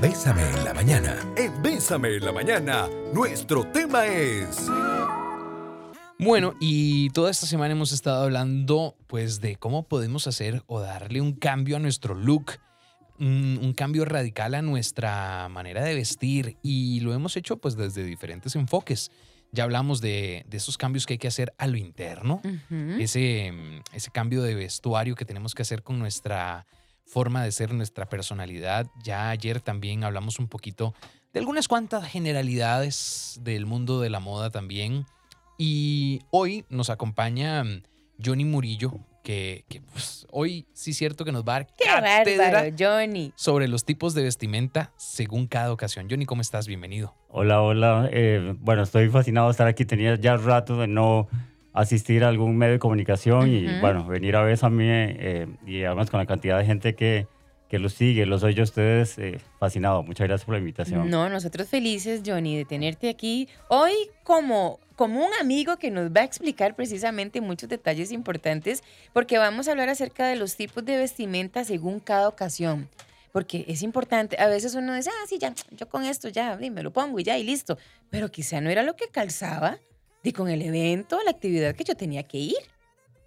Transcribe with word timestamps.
Bésame 0.00 0.48
en 0.48 0.64
la 0.64 0.72
mañana. 0.72 1.16
En 1.36 1.60
Bésame 1.60 2.14
en 2.14 2.24
la 2.24 2.30
mañana, 2.30 2.88
nuestro 3.12 3.64
tema 3.64 4.06
es... 4.06 4.68
Bueno, 6.20 6.54
y 6.60 7.10
toda 7.10 7.32
esta 7.32 7.46
semana 7.46 7.72
hemos 7.72 7.90
estado 7.90 8.22
hablando 8.22 8.94
pues 9.08 9.40
de 9.40 9.56
cómo 9.56 9.88
podemos 9.88 10.28
hacer 10.28 10.62
o 10.68 10.78
darle 10.78 11.20
un 11.20 11.32
cambio 11.32 11.76
a 11.76 11.80
nuestro 11.80 12.14
look, 12.14 12.60
un, 13.18 13.58
un 13.60 13.72
cambio 13.72 14.04
radical 14.04 14.54
a 14.54 14.62
nuestra 14.62 15.48
manera 15.48 15.82
de 15.82 15.96
vestir 15.96 16.56
y 16.62 17.00
lo 17.00 17.12
hemos 17.12 17.36
hecho 17.36 17.56
pues 17.56 17.76
desde 17.76 18.04
diferentes 18.04 18.54
enfoques. 18.54 19.10
Ya 19.50 19.64
hablamos 19.64 20.00
de, 20.00 20.44
de 20.48 20.56
esos 20.58 20.78
cambios 20.78 21.06
que 21.06 21.14
hay 21.14 21.18
que 21.18 21.28
hacer 21.28 21.54
a 21.58 21.66
lo 21.66 21.76
interno, 21.76 22.40
mm, 22.68 23.00
ese 23.00 23.52
cambio 24.12 24.42
de 24.42 24.54
vestuario 24.54 25.16
que 25.16 25.24
tenemos 25.24 25.56
que 25.56 25.62
hacer 25.62 25.82
con 25.82 25.98
nuestra 25.98 26.66
forma 27.08 27.42
de 27.42 27.50
ser, 27.52 27.72
nuestra 27.72 28.06
personalidad. 28.08 28.86
Ya 29.02 29.30
ayer 29.30 29.60
también 29.60 30.04
hablamos 30.04 30.38
un 30.38 30.46
poquito 30.46 30.94
de 31.32 31.40
algunas 31.40 31.66
cuantas 31.66 32.06
generalidades 32.06 33.40
del 33.42 33.66
mundo 33.66 34.00
de 34.00 34.10
la 34.10 34.20
moda 34.20 34.50
también. 34.50 35.06
Y 35.56 36.20
hoy 36.30 36.64
nos 36.68 36.90
acompaña 36.90 37.64
mm, 37.64 37.82
Johnny 38.24 38.44
Murillo, 38.44 38.92
que, 39.24 39.64
que, 39.68 39.80
pues, 39.80 40.26
hoy 40.30 40.66
sí 40.72 40.92
es 40.92 40.96
cierto 40.96 41.24
que 41.24 41.32
nos 41.32 41.42
va 41.42 41.56
a 41.56 41.58
dar 41.60 41.66
Qué 41.76 41.84
cátedra 41.84 42.50
bárbaro, 42.50 42.76
Johnny. 42.78 43.32
sobre 43.34 43.68
los 43.68 43.84
tipos 43.84 44.14
de 44.14 44.22
vestimenta 44.22 44.92
según 44.96 45.46
cada 45.46 45.72
ocasión. 45.72 46.06
Johnny, 46.08 46.26
¿cómo 46.26 46.40
estás? 46.42 46.66
Bienvenido. 46.66 47.14
Hola, 47.28 47.60
hola. 47.60 48.08
eh, 48.12 48.54
bueno, 48.60 48.82
estoy 48.82 49.08
fascinado 49.08 49.48
de 49.48 49.52
estar 49.52 49.66
aquí. 49.66 49.84
Tenía 49.84 50.14
ya 50.14 50.36
rato 50.36 50.78
de 50.78 50.86
no 50.86 51.28
asistir 51.80 52.24
a 52.24 52.28
algún 52.28 52.56
medio 52.56 52.72
de 52.72 52.78
comunicación 52.78 53.50
y 53.50 53.66
Ujú. 53.66 53.80
bueno, 53.80 54.06
venir 54.06 54.34
a 54.34 54.42
ver 54.42 54.58
a 54.60 54.68
mí 54.68 54.84
eh, 54.88 55.46
y 55.64 55.84
además 55.84 56.10
con 56.10 56.18
la 56.18 56.26
cantidad 56.26 56.58
de 56.58 56.64
gente 56.64 56.96
que, 56.96 57.28
que 57.68 57.78
los 57.78 57.92
sigue, 57.92 58.26
los 58.26 58.42
oye 58.42 58.60
a 58.60 58.64
ustedes, 58.64 59.16
eh, 59.18 59.38
fascinado. 59.60 60.02
Muchas 60.02 60.26
gracias 60.26 60.44
por 60.44 60.54
la 60.54 60.58
invitación. 60.58 61.08
No, 61.08 61.28
nosotros 61.28 61.68
felices, 61.68 62.22
Johnny, 62.26 62.56
de 62.56 62.64
tenerte 62.64 63.08
aquí 63.08 63.48
hoy 63.68 63.92
como, 64.24 64.80
como 64.96 65.24
un 65.24 65.32
amigo 65.40 65.76
que 65.76 65.92
nos 65.92 66.10
va 66.10 66.22
a 66.22 66.24
explicar 66.24 66.74
precisamente 66.74 67.40
muchos 67.40 67.68
detalles 67.68 68.10
importantes, 68.10 68.82
porque 69.12 69.38
vamos 69.38 69.68
a 69.68 69.70
hablar 69.70 69.88
acerca 69.88 70.26
de 70.26 70.34
los 70.34 70.56
tipos 70.56 70.84
de 70.84 70.96
vestimenta 70.96 71.62
según 71.62 72.00
cada 72.00 72.26
ocasión. 72.26 72.88
Porque 73.30 73.66
es 73.68 73.82
importante, 73.82 74.36
a 74.40 74.48
veces 74.48 74.74
uno 74.74 74.94
dice, 74.94 75.10
ah, 75.10 75.26
sí, 75.28 75.38
ya, 75.38 75.54
yo 75.70 75.88
con 75.88 76.02
esto 76.02 76.28
ya, 76.28 76.56
me 76.56 76.82
lo 76.82 76.92
pongo 76.92 77.20
y 77.20 77.24
ya, 77.24 77.38
y 77.38 77.44
listo. 77.44 77.78
Pero 78.10 78.30
quizá 78.30 78.60
no 78.60 78.70
era 78.70 78.82
lo 78.82 78.96
que 78.96 79.08
calzaba 79.08 79.78
y 80.22 80.32
con 80.32 80.48
el 80.48 80.62
evento, 80.62 81.18
la 81.24 81.30
actividad 81.30 81.74
que 81.74 81.84
yo 81.84 81.94
tenía 81.94 82.22
que 82.22 82.38
ir. 82.38 82.56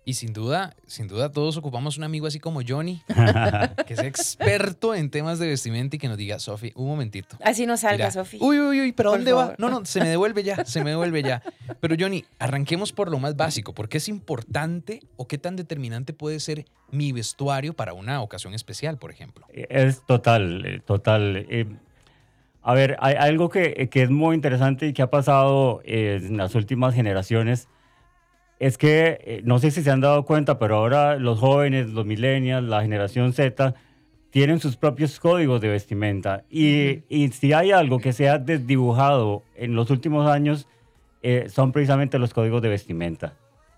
Y 0.03 0.15
sin 0.15 0.33
duda, 0.33 0.75
sin 0.87 1.07
duda 1.07 1.31
todos 1.31 1.57
ocupamos 1.57 1.95
un 1.97 2.03
amigo 2.03 2.25
así 2.25 2.39
como 2.39 2.61
Johnny, 2.67 3.03
que 3.85 3.93
es 3.93 3.99
experto 3.99 4.95
en 4.95 5.11
temas 5.11 5.37
de 5.37 5.47
vestimenta 5.47 5.95
y 5.95 5.99
que 5.99 6.07
nos 6.07 6.17
diga, 6.17 6.39
Sofi, 6.39 6.71
un 6.75 6.87
momentito. 6.87 7.37
Así 7.43 7.67
no 7.67 7.77
salga, 7.77 8.09
Sofi. 8.09 8.39
Uy, 8.41 8.59
uy, 8.59 8.81
uy, 8.81 8.91
¿pero 8.93 9.11
Por 9.11 9.19
dónde 9.19 9.33
va? 9.33 9.53
No, 9.59 9.69
no, 9.69 9.85
se 9.85 9.99
me 9.99 10.09
devuelve 10.09 10.41
ya, 10.41 10.65
se 10.65 10.83
me 10.83 10.89
devuelve 10.89 11.21
ya. 11.21 11.43
Pero 11.79 11.95
Johnny, 11.99 12.25
arranquemos 12.39 12.91
por 12.93 13.11
lo 13.11 13.19
más 13.19 13.35
básico. 13.35 13.75
¿Por 13.75 13.89
qué 13.89 13.97
es 13.97 14.07
importante 14.07 15.01
o 15.17 15.27
qué 15.27 15.37
tan 15.37 15.55
determinante 15.55 16.13
puede 16.13 16.39
ser 16.39 16.65
mi 16.89 17.11
vestuario 17.11 17.75
para 17.75 17.93
una 17.93 18.21
ocasión 18.21 18.55
especial, 18.55 18.97
por 18.97 19.11
ejemplo? 19.11 19.45
Es 19.53 20.03
total, 20.07 20.65
eh, 20.65 20.81
total. 20.83 21.45
Eh, 21.47 21.67
a 22.63 22.73
ver, 22.73 22.97
hay 22.99 23.15
algo 23.15 23.49
que, 23.49 23.89
que 23.89 24.03
es 24.03 24.09
muy 24.09 24.35
interesante 24.35 24.87
y 24.87 24.93
que 24.93 25.01
ha 25.01 25.09
pasado 25.09 25.81
eh, 25.83 26.19
en 26.21 26.37
las 26.37 26.55
últimas 26.55 26.93
generaciones. 26.93 27.67
Es 28.59 28.77
que, 28.77 29.19
eh, 29.23 29.41
no 29.43 29.57
sé 29.57 29.71
si 29.71 29.81
se 29.81 29.89
han 29.89 30.01
dado 30.01 30.23
cuenta, 30.25 30.59
pero 30.59 30.77
ahora 30.77 31.17
los 31.17 31.39
jóvenes, 31.39 31.89
los 31.89 32.05
millennials, 32.05 32.67
la 32.67 32.81
generación 32.81 33.33
Z, 33.33 33.73
tienen 34.29 34.59
sus 34.59 34.77
propios 34.77 35.19
códigos 35.19 35.59
de 35.61 35.69
vestimenta. 35.69 36.43
Y, 36.49 37.03
y 37.09 37.29
si 37.29 37.53
hay 37.53 37.71
algo 37.71 37.99
que 37.99 38.13
se 38.13 38.29
ha 38.29 38.37
desdibujado 38.37 39.43
en 39.55 39.75
los 39.75 39.89
últimos 39.89 40.29
años, 40.29 40.67
eh, 41.23 41.47
son 41.49 41.71
precisamente 41.71 42.17
los 42.17 42.33
códigos 42.33 42.61
de 42.61 42.69
vestimenta. 42.69 43.33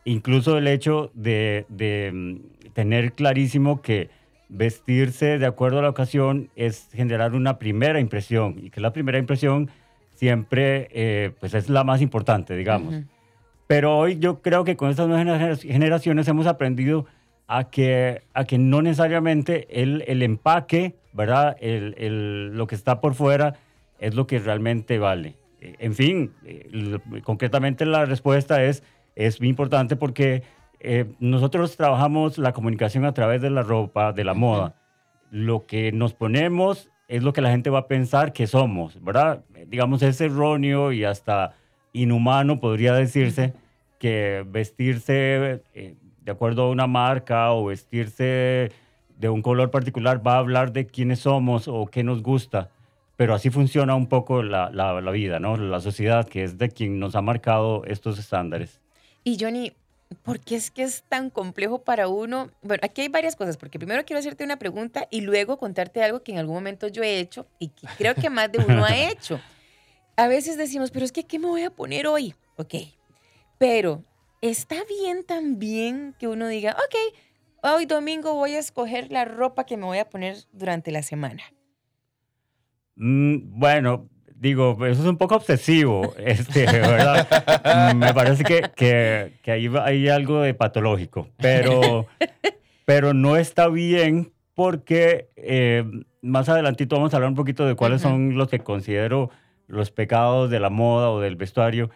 Incluso 0.06 0.58
el 0.58 0.68
hecho 0.68 1.12
de, 1.14 1.66
de, 1.70 2.12
mm, 2.14 2.72
tener 2.74 3.14
clarísimo 3.14 3.82
que 3.82 4.10
vestirse 4.58 5.40
de 5.40 5.46
acuerdo 5.46 5.80
a 5.80 5.82
la 5.82 5.90
ocasión 5.90 6.50
es 6.56 6.90
generar 6.94 7.34
una 7.34 7.58
primera 7.60 8.00
impresión 8.00 8.56
y 8.58 8.70
que 8.70 8.80
la 8.82 8.94
primera 8.94 9.18
impresión 9.18 9.70
siempre 10.14 10.88
eh, 10.92 11.32
pues 11.40 11.54
es 11.54 11.70
la 11.70 11.84
más 11.84 12.02
importante, 12.02 12.56
digamos. 12.56 12.96
Pero 13.68 13.98
hoy 13.98 14.20
yo 14.20 14.42
creo 14.42 14.64
que 14.64 14.76
con 14.76 14.90
estas 14.92 15.08
nuevas 15.08 15.26
gener- 15.26 15.58
generaciones 15.60 16.28
hemos 16.28 16.46
aprendido 16.48 17.06
a 17.48 17.70
que, 17.70 18.22
a 18.34 18.46
que 18.46 18.58
no 18.58 18.82
necesariamente 18.82 19.82
el, 19.82 20.04
el 20.08 20.22
empaque, 20.22 20.96
¿verdad? 21.14 21.58
El, 21.60 21.96
el- 21.98 22.56
lo 22.56 22.68
que 22.68 22.76
está 22.76 23.02
por 23.02 23.16
fuera 23.16 23.56
es 24.00 24.14
lo 24.16 24.28
que 24.28 24.38
realmente 24.40 25.00
vale. 25.00 25.36
Eh, 25.62 25.76
En 25.80 25.94
fin, 25.96 26.32
eh, 26.46 27.00
concretamente 27.24 27.86
la 27.86 28.06
respuesta 28.06 28.64
es, 28.64 28.84
es 29.16 29.40
muy 29.40 29.50
importante 29.50 29.96
porque 29.96 30.44
eh, 30.84 31.06
nosotros 31.20 31.76
trabajamos 31.78 32.38
la 32.38 32.54
comunicación 32.54 33.06
a 33.06 33.14
través 33.14 33.42
de 33.42 33.50
la 33.50 33.64
ropa, 33.64 34.14
de 34.14 34.24
la 34.24 34.34
moda. 34.34 34.76
Lo 35.32 35.66
que 35.66 35.92
nos 35.92 36.14
ponemos 36.14 36.90
es 37.08 37.24
lo 37.24 37.34
que 37.34 37.42
la 37.42 37.50
gente 37.52 37.70
va 37.70 37.80
a 37.80 37.88
pensar 37.88 38.34
que 38.34 38.48
somos, 38.48 39.02
¿verdad? 39.04 39.44
Eh, 39.56 39.66
Digamos, 39.68 40.02
es 40.04 40.20
erróneo 40.22 40.92
y 40.92 41.04
hasta 41.04 41.54
inhumano, 41.94 42.60
podría 42.60 42.94
decirse, 42.94 43.54
que 44.00 44.46
vestirse 44.48 45.64
eh, 45.74 45.96
de 46.24 46.32
acuerdo 46.32 46.64
a 46.64 46.70
una 46.70 46.88
marca 46.88 47.52
o 47.52 47.66
vestirse 47.66 48.72
de 49.18 49.30
un 49.30 49.42
color 49.42 49.72
particular 49.72 50.26
va 50.26 50.36
a 50.36 50.40
hablar 50.40 50.74
de 50.74 50.86
quiénes 50.88 51.20
somos 51.20 51.68
o 51.68 51.86
qué 51.86 52.04
nos 52.04 52.22
gusta. 52.22 52.70
Pero 53.16 53.36
así 53.36 53.50
funciona 53.52 53.94
un 53.96 54.08
poco 54.08 54.42
la, 54.42 54.72
la- 54.72 55.00
la 55.00 55.12
vida, 55.12 55.40
¿no? 55.40 55.56
La 55.56 55.80
sociedad, 55.80 56.28
que 56.28 56.44
es 56.44 56.58
de 56.58 56.70
quien 56.70 57.00
nos 57.00 57.16
ha 57.16 57.22
marcado 57.22 57.84
estos 57.86 58.18
estándares. 58.18 58.82
Y 59.24 59.38
Johnny, 59.40 59.72
¿por 60.16 60.40
qué 60.40 60.56
es 60.56 60.72
que 60.72 60.84
es 60.84 61.04
tan 61.04 61.30
complejo 61.30 61.84
para 61.84 62.08
uno? 62.08 62.52
Bueno, 62.62 62.82
aquí 62.84 63.02
hay 63.02 63.08
varias 63.08 63.36
cosas, 63.36 63.58
porque 63.58 63.80
primero 63.80 64.04
quiero 64.06 64.20
hacerte 64.20 64.44
una 64.44 64.58
pregunta 64.58 65.08
y 65.10 65.22
luego 65.22 65.58
contarte 65.58 66.04
algo 66.04 66.24
que 66.24 66.32
en 66.32 66.38
algún 66.38 66.56
momento 66.56 66.88
yo 66.88 67.04
he 67.04 67.20
hecho 67.20 67.48
y 67.60 67.70
que 67.70 67.88
creo 67.98 68.16
que 68.16 68.30
más 68.30 68.52
de 68.52 68.60
uno 68.60 68.86
ha 68.86 68.96
hecho. 69.10 69.40
A 70.16 70.28
veces 70.28 70.58
decimos, 70.58 70.92
pero 70.92 71.06
es 71.06 71.12
que, 71.12 71.26
¿qué 71.26 71.40
me 71.40 71.48
voy 71.48 71.64
a 71.64 71.72
poner 71.72 72.08
hoy? 72.08 72.36
Ok, 72.58 72.76
pero 73.58 74.04
está 74.42 74.76
bien 74.88 75.24
también 75.24 76.16
que 76.20 76.28
uno 76.28 76.48
diga, 76.48 76.72
ok, 76.78 77.74
hoy 77.76 77.86
domingo 77.86 78.34
voy 78.36 78.54
a 78.56 78.60
escoger 78.60 79.12
la 79.12 79.26
ropa 79.26 79.66
que 79.66 79.78
me 79.78 79.86
voy 79.86 79.98
a 79.98 80.10
poner 80.10 80.38
durante 80.52 80.92
la 80.92 81.02
semana. 81.02 81.44
Mm, 82.96 83.60
bueno, 83.60 84.10
digo, 84.44 84.78
eso 84.86 85.02
es 85.02 85.08
un 85.08 85.18
poco 85.18 85.38
obsesivo, 85.38 86.14
este, 86.20 86.66
¿verdad? 86.66 87.96
Me 87.96 88.14
parece 88.14 88.44
que, 88.44 88.70
que, 88.76 89.40
que 89.42 89.52
ahí 89.52 89.72
hay 89.82 90.10
algo 90.10 90.42
de 90.42 90.54
patológico, 90.54 91.30
pero, 91.38 92.08
pero 92.86 93.14
no 93.14 93.38
está 93.38 93.70
bien 93.70 94.34
porque 94.54 95.30
eh, 95.38 95.86
más 96.22 96.50
adelantito 96.50 96.98
vamos 96.98 97.14
a 97.14 97.18
hablar 97.18 97.30
un 97.30 97.38
poquito 97.38 97.66
de 97.66 97.76
cuáles 97.76 98.02
son 98.02 98.36
los 98.36 98.50
que 98.50 98.60
considero 98.60 99.30
los 99.68 99.92
pecados 99.92 100.50
de 100.50 100.60
la 100.60 100.70
moda 100.70 101.10
o 101.10 101.22
del 101.22 101.38
vestuario. 101.38 101.90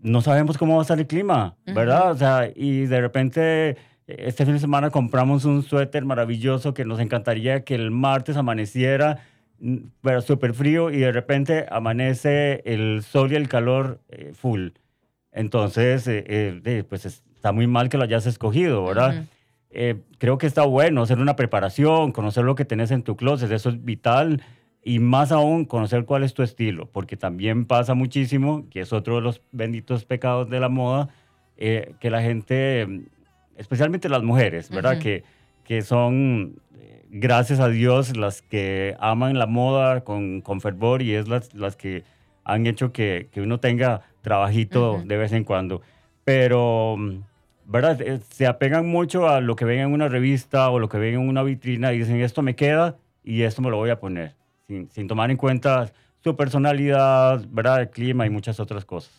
No 0.00 0.20
sabemos 0.20 0.58
cómo 0.58 0.74
va 0.74 0.80
a 0.80 0.82
estar 0.82 0.98
el 0.98 1.06
clima, 1.06 1.54
¿verdad? 1.64 2.10
O 2.10 2.16
sea, 2.16 2.50
y 2.54 2.86
de 2.86 3.00
repente 3.00 3.76
este 4.08 4.44
fin 4.44 4.54
de 4.54 4.60
semana 4.60 4.90
compramos 4.90 5.44
un 5.44 5.62
suéter 5.62 6.04
maravilloso 6.04 6.74
que 6.74 6.84
nos 6.84 6.98
encantaría 6.98 7.62
que 7.62 7.76
el 7.76 7.92
martes 7.92 8.36
amaneciera, 8.36 9.20
pero 10.00 10.20
súper 10.20 10.54
frío 10.54 10.90
y 10.90 10.98
de 10.98 11.12
repente 11.12 11.66
amanece 11.70 12.62
el 12.64 13.02
sol 13.02 13.32
y 13.32 13.36
el 13.36 13.48
calor 13.48 14.00
eh, 14.08 14.32
full. 14.34 14.68
Entonces, 15.32 16.06
eh, 16.08 16.24
eh, 16.26 16.60
eh, 16.64 16.84
pues 16.88 17.06
está 17.06 17.52
muy 17.52 17.66
mal 17.66 17.88
que 17.88 17.96
lo 17.96 18.04
hayas 18.04 18.26
escogido, 18.26 18.84
¿verdad? 18.84 19.16
Ujú. 19.16 19.26
Eh, 19.70 19.96
creo 20.18 20.36
que 20.36 20.46
está 20.46 20.64
bueno 20.64 21.02
hacer 21.02 21.18
una 21.18 21.36
preparación, 21.36 22.12
conocer 22.12 22.44
lo 22.44 22.54
que 22.54 22.64
tenés 22.64 22.90
en 22.90 23.02
tu 23.02 23.16
closet, 23.16 23.50
eso 23.50 23.70
es 23.70 23.84
vital. 23.84 24.42
Y 24.84 24.98
más 24.98 25.30
aún, 25.30 25.64
conocer 25.64 26.04
cuál 26.04 26.24
es 26.24 26.34
tu 26.34 26.42
estilo, 26.42 26.86
porque 26.90 27.16
también 27.16 27.66
pasa 27.66 27.94
muchísimo, 27.94 28.66
que 28.68 28.80
es 28.80 28.92
otro 28.92 29.14
de 29.14 29.20
los 29.20 29.40
benditos 29.52 30.04
pecados 30.04 30.50
de 30.50 30.58
la 30.58 30.68
moda, 30.68 31.08
eh, 31.56 31.94
que 32.00 32.10
la 32.10 32.20
gente, 32.20 33.04
especialmente 33.56 34.08
las 34.08 34.24
mujeres, 34.24 34.70
¿verdad? 34.70 34.94
Ujú. 34.94 35.02
que, 35.02 35.24
que 35.62 35.82
son, 35.82 36.56
eh, 36.80 37.01
gracias 37.12 37.60
a 37.60 37.68
Dios, 37.68 38.16
las 38.16 38.42
que 38.42 38.96
aman 38.98 39.38
la 39.38 39.46
moda 39.46 40.02
con, 40.02 40.40
con 40.40 40.60
fervor 40.60 41.02
y 41.02 41.14
es 41.14 41.28
las, 41.28 41.54
las 41.54 41.76
que 41.76 42.02
han 42.42 42.66
hecho 42.66 42.92
que, 42.92 43.28
que 43.30 43.40
uno 43.42 43.60
tenga 43.60 44.00
trabajito 44.22 44.94
Ujú. 44.94 45.06
de 45.06 45.16
vez 45.16 45.32
en 45.32 45.44
cuando. 45.44 45.82
Pero, 46.24 46.96
¿verdad? 47.66 48.00
Eh, 48.00 48.20
Se 48.30 48.46
apegan 48.46 48.88
mucho 48.88 49.28
a 49.28 49.40
lo 49.40 49.54
que 49.54 49.64
ven 49.64 49.80
en 49.80 49.92
una 49.92 50.08
revista 50.08 50.70
o 50.70 50.78
lo 50.78 50.88
que 50.88 50.98
ven 50.98 51.14
en 51.14 51.28
una 51.28 51.42
vitrina 51.42 51.92
y 51.92 51.98
dicen, 51.98 52.20
esto 52.20 52.42
me 52.42 52.56
queda 52.56 52.96
y 53.22 53.42
esto 53.42 53.60
me 53.62 53.70
lo 53.70 53.76
voy 53.76 53.90
a 53.90 54.00
poner, 54.00 54.34
sin, 54.66 54.88
sin 54.90 55.06
tomar 55.06 55.30
en 55.30 55.36
cuenta 55.36 55.92
su 56.24 56.34
personalidad, 56.36 57.44
¿verdad? 57.50 57.82
El 57.82 57.90
clima 57.90 58.24
y 58.26 58.30
muchas 58.30 58.58
otras 58.60 58.84
cosas. 58.84 59.12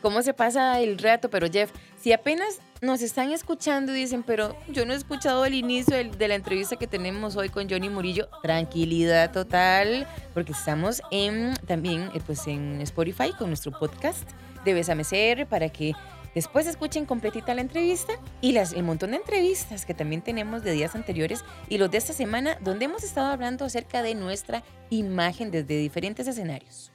Cómo 0.00 0.22
se 0.22 0.34
pasa 0.34 0.80
el 0.80 0.98
rato, 0.98 1.30
pero 1.30 1.50
Jeff, 1.50 1.70
si 2.00 2.12
apenas 2.12 2.60
nos 2.80 3.00
están 3.00 3.30
escuchando 3.30 3.94
y 3.94 4.00
dicen, 4.00 4.24
pero 4.24 4.56
yo 4.68 4.84
no 4.84 4.92
he 4.92 4.96
escuchado 4.96 5.44
el 5.44 5.54
inicio 5.54 5.96
de 5.96 6.28
la 6.28 6.34
entrevista 6.34 6.76
que 6.76 6.88
tenemos 6.88 7.36
hoy 7.36 7.48
con 7.48 7.70
Johnny 7.70 7.88
Murillo, 7.88 8.28
tranquilidad 8.42 9.30
total, 9.30 10.08
porque 10.34 10.52
estamos 10.52 11.00
en, 11.10 11.54
también 11.66 12.10
eh, 12.14 12.20
pues 12.26 12.46
en 12.48 12.80
Spotify 12.80 13.32
con 13.38 13.48
nuestro 13.48 13.70
podcast 13.70 14.28
de 14.64 14.74
Besame 14.74 15.04
CR 15.04 15.46
para 15.46 15.68
que 15.68 15.92
después 16.34 16.66
escuchen 16.66 17.06
completita 17.06 17.54
la 17.54 17.60
entrevista 17.60 18.14
y 18.40 18.52
las, 18.52 18.72
el 18.72 18.82
montón 18.82 19.12
de 19.12 19.18
entrevistas 19.18 19.86
que 19.86 19.94
también 19.94 20.22
tenemos 20.22 20.64
de 20.64 20.72
días 20.72 20.94
anteriores 20.94 21.44
y 21.68 21.78
los 21.78 21.90
de 21.90 21.98
esta 21.98 22.12
semana 22.12 22.56
donde 22.60 22.86
hemos 22.86 23.04
estado 23.04 23.28
hablando 23.28 23.64
acerca 23.64 24.02
de 24.02 24.14
nuestra 24.14 24.64
imagen 24.90 25.50
desde 25.50 25.78
diferentes 25.78 26.26
escenarios. 26.26 26.90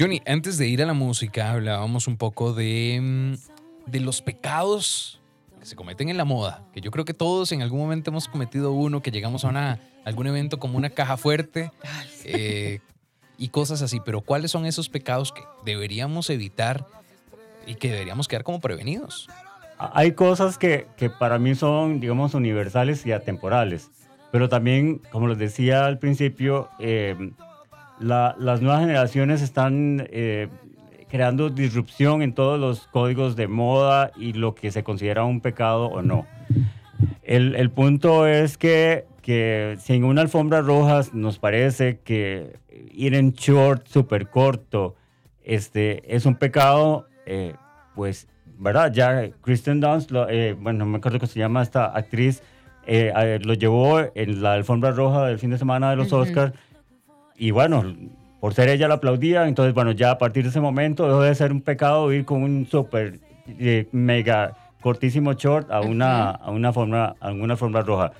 Johnny, 0.00 0.22
antes 0.24 0.56
de 0.56 0.66
ir 0.66 0.82
a 0.82 0.86
la 0.86 0.94
música 0.94 1.50
hablábamos 1.50 2.08
un 2.08 2.16
poco 2.16 2.54
de, 2.54 2.98
mm, 3.02 3.90
de 3.90 4.00
los 4.00 4.22
pecados 4.22 5.20
que 5.58 5.66
se 5.66 5.76
cometen 5.76 6.08
en 6.08 6.16
la 6.16 6.24
moda, 6.24 6.64
que 6.72 6.80
yo 6.80 6.90
creo 6.90 7.04
que 7.04 7.12
todos 7.12 7.52
en 7.52 7.60
algún 7.60 7.80
momento 7.80 8.08
hemos 8.08 8.26
cometido 8.26 8.72
uno, 8.72 9.02
que 9.02 9.10
llegamos 9.10 9.44
a 9.44 9.48
una, 9.48 9.78
algún 10.06 10.26
evento 10.26 10.58
como 10.58 10.78
una 10.78 10.88
caja 10.88 11.18
fuerte 11.18 11.70
eh, 12.24 12.80
y 13.36 13.48
cosas 13.48 13.82
así, 13.82 14.00
pero 14.02 14.22
¿cuáles 14.22 14.52
son 14.52 14.64
esos 14.64 14.88
pecados 14.88 15.32
que 15.32 15.42
deberíamos 15.66 16.30
evitar 16.30 16.86
y 17.66 17.74
que 17.74 17.92
deberíamos 17.92 18.26
quedar 18.26 18.42
como 18.42 18.58
prevenidos? 18.58 19.28
Hay 19.76 20.12
cosas 20.12 20.56
que, 20.56 20.86
que 20.96 21.10
para 21.10 21.38
mí 21.38 21.54
son, 21.54 22.00
digamos, 22.00 22.32
universales 22.32 23.04
y 23.04 23.12
atemporales, 23.12 23.90
pero 24.32 24.48
también, 24.48 25.02
como 25.12 25.28
les 25.28 25.36
decía 25.36 25.84
al 25.84 25.98
principio, 25.98 26.70
eh, 26.78 27.32
la, 28.00 28.34
las 28.38 28.60
nuevas 28.62 28.80
generaciones 28.80 29.42
están 29.42 30.06
eh, 30.10 30.48
creando 31.08 31.50
disrupción 31.50 32.22
en 32.22 32.34
todos 32.34 32.58
los 32.58 32.86
códigos 32.88 33.36
de 33.36 33.46
moda 33.46 34.10
y 34.16 34.32
lo 34.32 34.54
que 34.54 34.70
se 34.70 34.82
considera 34.82 35.24
un 35.24 35.40
pecado 35.40 35.86
o 35.86 36.02
no. 36.02 36.26
El, 37.22 37.54
el 37.56 37.70
punto 37.70 38.26
es 38.26 38.56
que, 38.56 39.06
que 39.22 39.76
sin 39.78 40.04
una 40.04 40.22
alfombra 40.22 40.62
roja 40.62 41.02
nos 41.12 41.38
parece 41.38 42.00
que 42.00 42.58
ir 42.92 43.14
en 43.14 43.32
short 43.32 43.86
súper 43.86 44.28
corto 44.30 44.96
este, 45.44 46.14
es 46.14 46.26
un 46.26 46.36
pecado, 46.36 47.06
eh, 47.26 47.54
pues, 47.94 48.28
¿verdad? 48.58 48.92
Ya 48.92 49.30
Kristen 49.42 49.80
Dunst, 49.80 50.10
lo, 50.10 50.28
eh, 50.28 50.52
bueno, 50.52 50.80
no 50.80 50.86
me 50.86 50.98
acuerdo 50.98 51.18
cómo 51.18 51.28
se 51.28 51.38
llama 51.38 51.62
esta 51.62 51.86
actriz, 51.86 52.42
eh, 52.86 53.38
lo 53.42 53.54
llevó 53.54 54.00
en 54.14 54.42
la 54.42 54.54
alfombra 54.54 54.90
roja 54.90 55.26
del 55.26 55.38
fin 55.38 55.50
de 55.50 55.58
semana 55.58 55.90
de 55.90 55.96
los 55.96 56.12
uh 56.12 56.16
-huh. 56.16 56.22
Oscars 56.22 56.52
y 57.40 57.52
bueno, 57.52 57.82
por 58.38 58.52
ser 58.52 58.68
ella 58.68 58.86
la 58.86 58.96
aplaudía, 58.96 59.48
entonces 59.48 59.72
bueno, 59.72 59.92
ya 59.92 60.10
a 60.10 60.18
partir 60.18 60.42
de 60.42 60.50
ese 60.50 60.60
momento 60.60 61.06
dejó 61.06 61.22
de 61.22 61.34
ser 61.34 61.52
un 61.52 61.62
pecado 61.62 62.12
ir 62.12 62.26
con 62.26 62.42
un 62.42 62.66
súper 62.66 63.18
eh, 63.58 63.88
mega 63.92 64.54
cortísimo 64.82 65.32
short 65.32 65.70
a 65.70 65.80
una, 65.80 66.32
a 66.32 66.50
una, 66.50 66.70
forma, 66.74 67.16
a 67.18 67.32
una 67.32 67.56
forma 67.56 67.80
roja. 67.80 68.12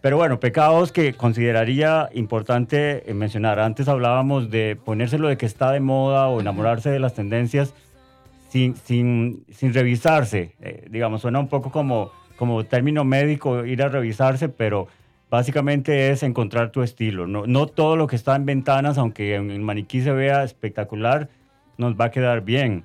Pero 0.00 0.16
bueno, 0.16 0.40
pecados 0.40 0.90
que 0.90 1.12
consideraría 1.12 2.08
importante 2.14 3.08
eh, 3.10 3.12
mencionar. 3.12 3.60
Antes 3.60 3.88
hablábamos 3.88 4.50
de 4.50 4.78
ponérselo 4.82 5.28
de 5.28 5.36
que 5.36 5.44
está 5.44 5.70
de 5.70 5.80
moda 5.80 6.28
o 6.28 6.40
enamorarse 6.40 6.88
de 6.88 6.98
las 6.98 7.12
tendencias 7.12 7.74
sin, 8.48 8.74
sin, 8.74 9.44
sin 9.50 9.74
revisarse. 9.74 10.54
Eh, 10.62 10.86
digamos, 10.90 11.20
suena 11.20 11.40
un 11.40 11.48
poco 11.48 11.70
como, 11.70 12.10
como 12.36 12.64
término 12.64 13.04
médico 13.04 13.66
ir 13.66 13.82
a 13.82 13.88
revisarse, 13.88 14.48
pero 14.48 14.88
básicamente 15.32 16.10
es 16.10 16.22
encontrar 16.22 16.72
tu 16.72 16.82
estilo. 16.82 17.26
No, 17.26 17.66
todo 17.66 17.96
lo 17.96 18.06
que 18.06 18.16
está 18.16 18.36
en 18.36 18.44
ventanas, 18.44 18.98
aunque 18.98 19.34
en 19.34 19.50
el 19.50 19.60
maniquí 19.60 20.02
se 20.02 20.12
vea 20.12 20.44
espectacular, 20.44 21.30
nos 21.78 21.94
va 21.94 22.06
a 22.06 22.10
quedar 22.10 22.42
bien. 22.42 22.84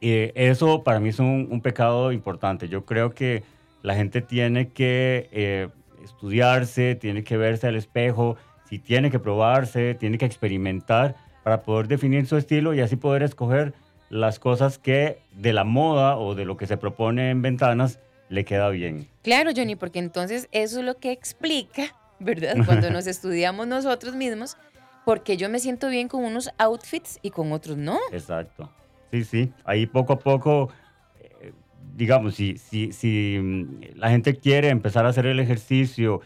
Eh, 0.00 0.32
eso 0.34 0.82
para 0.82 0.98
mí 0.98 1.10
es 1.10 1.20
un, 1.20 1.46
un, 1.48 1.60
pecado 1.60 2.10
importante. 2.10 2.68
Yo 2.68 2.84
creo 2.84 3.14
que 3.14 3.44
la 3.82 3.94
gente 3.94 4.20
tiene 4.20 4.70
que 4.70 5.28
eh, 5.30 5.68
estudiarse, 6.02 6.96
tiene 6.96 7.22
que 7.22 7.36
verse 7.36 7.68
al 7.68 7.76
espejo, 7.76 8.36
si 8.68 8.80
tiene 8.80 9.12
que 9.12 9.20
probarse, 9.20 9.94
tiene 9.94 10.18
que 10.18 10.26
experimentar 10.26 11.14
para 11.44 11.62
poder 11.62 11.86
definir 11.86 12.26
su 12.26 12.36
estilo 12.36 12.74
y 12.74 12.80
así 12.80 12.96
poder 12.96 13.22
escoger 13.22 13.74
las 14.08 14.40
cosas 14.40 14.78
que 14.78 15.20
de 15.36 15.52
la 15.52 15.62
moda 15.62 16.16
o 16.18 16.34
de 16.34 16.46
lo 16.46 16.56
que 16.56 16.66
se 16.66 16.76
propone 16.76 17.30
en 17.30 17.42
ventanas 17.42 18.00
le 18.30 18.44
queda 18.44 18.70
bien. 18.70 19.08
Claro, 19.22 19.50
Johnny, 19.54 19.76
porque 19.76 19.98
entonces 19.98 20.48
eso 20.52 20.78
es 20.78 20.84
lo 20.86 20.96
que 20.96 21.10
explica, 21.12 21.94
¿verdad? 22.20 22.54
Cuando 22.64 22.90
nos 22.90 23.06
estudiamos 23.08 23.66
nosotros 23.66 24.14
mismos, 24.14 24.56
porque 25.04 25.36
yo 25.36 25.50
me 25.50 25.58
siento 25.58 25.88
bien 25.88 26.08
con 26.08 26.24
unos 26.24 26.50
outfits 26.56 27.18
y 27.22 27.30
con 27.30 27.52
otros 27.52 27.76
no. 27.76 27.98
Exacto. 28.12 28.70
Sí, 29.10 29.24
sí. 29.24 29.52
Ahí 29.64 29.86
poco 29.86 30.12
a 30.12 30.18
poco, 30.20 30.70
eh, 31.18 31.52
digamos, 31.96 32.36
si, 32.36 32.56
si, 32.56 32.92
si 32.92 33.40
la 33.96 34.10
gente 34.10 34.36
quiere 34.36 34.68
empezar 34.68 35.04
a 35.06 35.08
hacer 35.08 35.26
el 35.26 35.40
ejercicio 35.40 36.20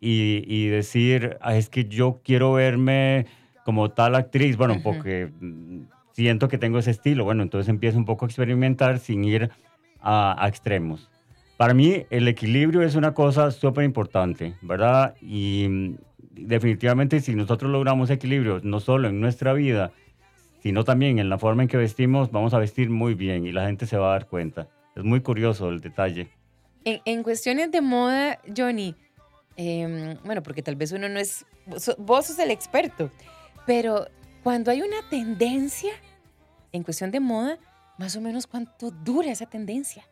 y, 0.00 0.42
y 0.46 0.68
decir, 0.68 1.36
ah, 1.42 1.56
es 1.56 1.68
que 1.68 1.84
yo 1.84 2.22
quiero 2.24 2.54
verme 2.54 3.26
como 3.66 3.90
tal 3.90 4.14
actriz, 4.14 4.56
bueno, 4.56 4.74
uh 4.74 4.76
-huh. 4.78 4.82
porque 4.82 5.30
siento 6.12 6.48
que 6.48 6.56
tengo 6.56 6.78
ese 6.78 6.92
estilo, 6.92 7.24
bueno, 7.24 7.42
entonces 7.42 7.68
empieza 7.68 7.98
un 7.98 8.06
poco 8.06 8.24
a 8.24 8.28
experimentar 8.28 8.98
sin 8.98 9.24
ir 9.24 9.50
a, 10.00 10.42
a 10.42 10.48
extremos. 10.48 11.10
Para 11.60 11.74
mí 11.74 12.06
el 12.08 12.26
equilibrio 12.26 12.80
es 12.80 12.94
una 12.94 13.12
cosa 13.12 13.50
súper 13.50 13.84
importante, 13.84 14.54
¿verdad? 14.62 15.14
Y 15.20 15.94
definitivamente 16.30 17.20
si 17.20 17.34
nosotros 17.34 17.70
logramos 17.70 18.08
equilibrio, 18.08 18.62
no 18.62 18.80
solo 18.80 19.08
en 19.08 19.20
nuestra 19.20 19.52
vida, 19.52 19.92
sino 20.62 20.84
también 20.84 21.18
en 21.18 21.28
la 21.28 21.36
forma 21.36 21.60
en 21.60 21.68
que 21.68 21.76
vestimos, 21.76 22.30
vamos 22.30 22.54
a 22.54 22.58
vestir 22.58 22.88
muy 22.88 23.12
bien 23.12 23.44
y 23.44 23.52
la 23.52 23.66
gente 23.66 23.84
se 23.84 23.98
va 23.98 24.08
a 24.08 24.12
dar 24.12 24.26
cuenta. 24.26 24.68
Es 24.96 25.04
muy 25.04 25.20
curioso 25.20 25.68
el 25.68 25.82
detalle. 25.82 26.30
En, 26.86 27.02
en 27.04 27.22
cuestiones 27.22 27.70
de 27.70 27.82
moda, 27.82 28.38
Johnny, 28.56 28.94
eh, 29.58 30.16
bueno, 30.24 30.42
porque 30.42 30.62
tal 30.62 30.76
vez 30.76 30.92
uno 30.92 31.10
no 31.10 31.18
es, 31.18 31.44
vos 31.98 32.24
sos 32.24 32.38
el 32.38 32.52
experto, 32.52 33.10
pero 33.66 34.06
cuando 34.42 34.70
hay 34.70 34.80
una 34.80 35.06
tendencia 35.10 35.92
en 36.72 36.84
cuestión 36.84 37.10
de 37.10 37.20
moda, 37.20 37.58
más 37.98 38.16
o 38.16 38.22
menos 38.22 38.46
cuánto 38.46 38.90
dura 38.90 39.30
esa 39.30 39.44
tendencia. 39.44 40.06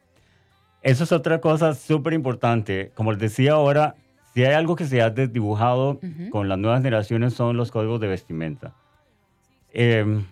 Eso 0.83 1.05
es 1.05 1.13
otra 1.13 1.41
cosa 1.41 1.75
súper 1.75 2.13
importante. 2.13 2.93
Como 2.95 3.13
les 3.13 3.21
decía 3.21 3.53
ahora, 3.53 3.95
si 4.35 4.45
hay 4.45 4.55
algo 4.55 4.77
que 4.77 4.85
se 4.85 5.03
ha 5.03 5.11
desdibujado 5.11 5.93
uh 5.93 6.01
-huh. 6.01 6.31
con 6.31 6.49
las 6.49 6.59
nuevas 6.59 6.81
generaciones 6.81 7.35
son 7.35 7.57
los 7.57 7.71
códigos 7.71 8.01
de 8.01 8.09
vestimenta. 8.09 8.75
Eh, 9.73 10.23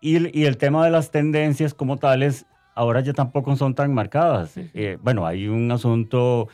y, 0.00 0.38
y, 0.38 0.44
el 0.44 0.58
tema 0.58 0.84
de 0.84 0.90
las 0.90 1.10
tendencias 1.10 1.72
como 1.72 1.96
tales, 1.96 2.46
ahora 2.74 3.00
ya 3.00 3.14
tampoco 3.14 3.56
son 3.56 3.74
tan 3.74 3.94
marcadas. 3.94 4.56
Uh 4.56 4.60
-huh. 4.60 4.70
eh, 4.74 4.98
bueno, 5.02 5.26
hay 5.26 5.48
un 5.48 5.70
asunto 5.72 6.48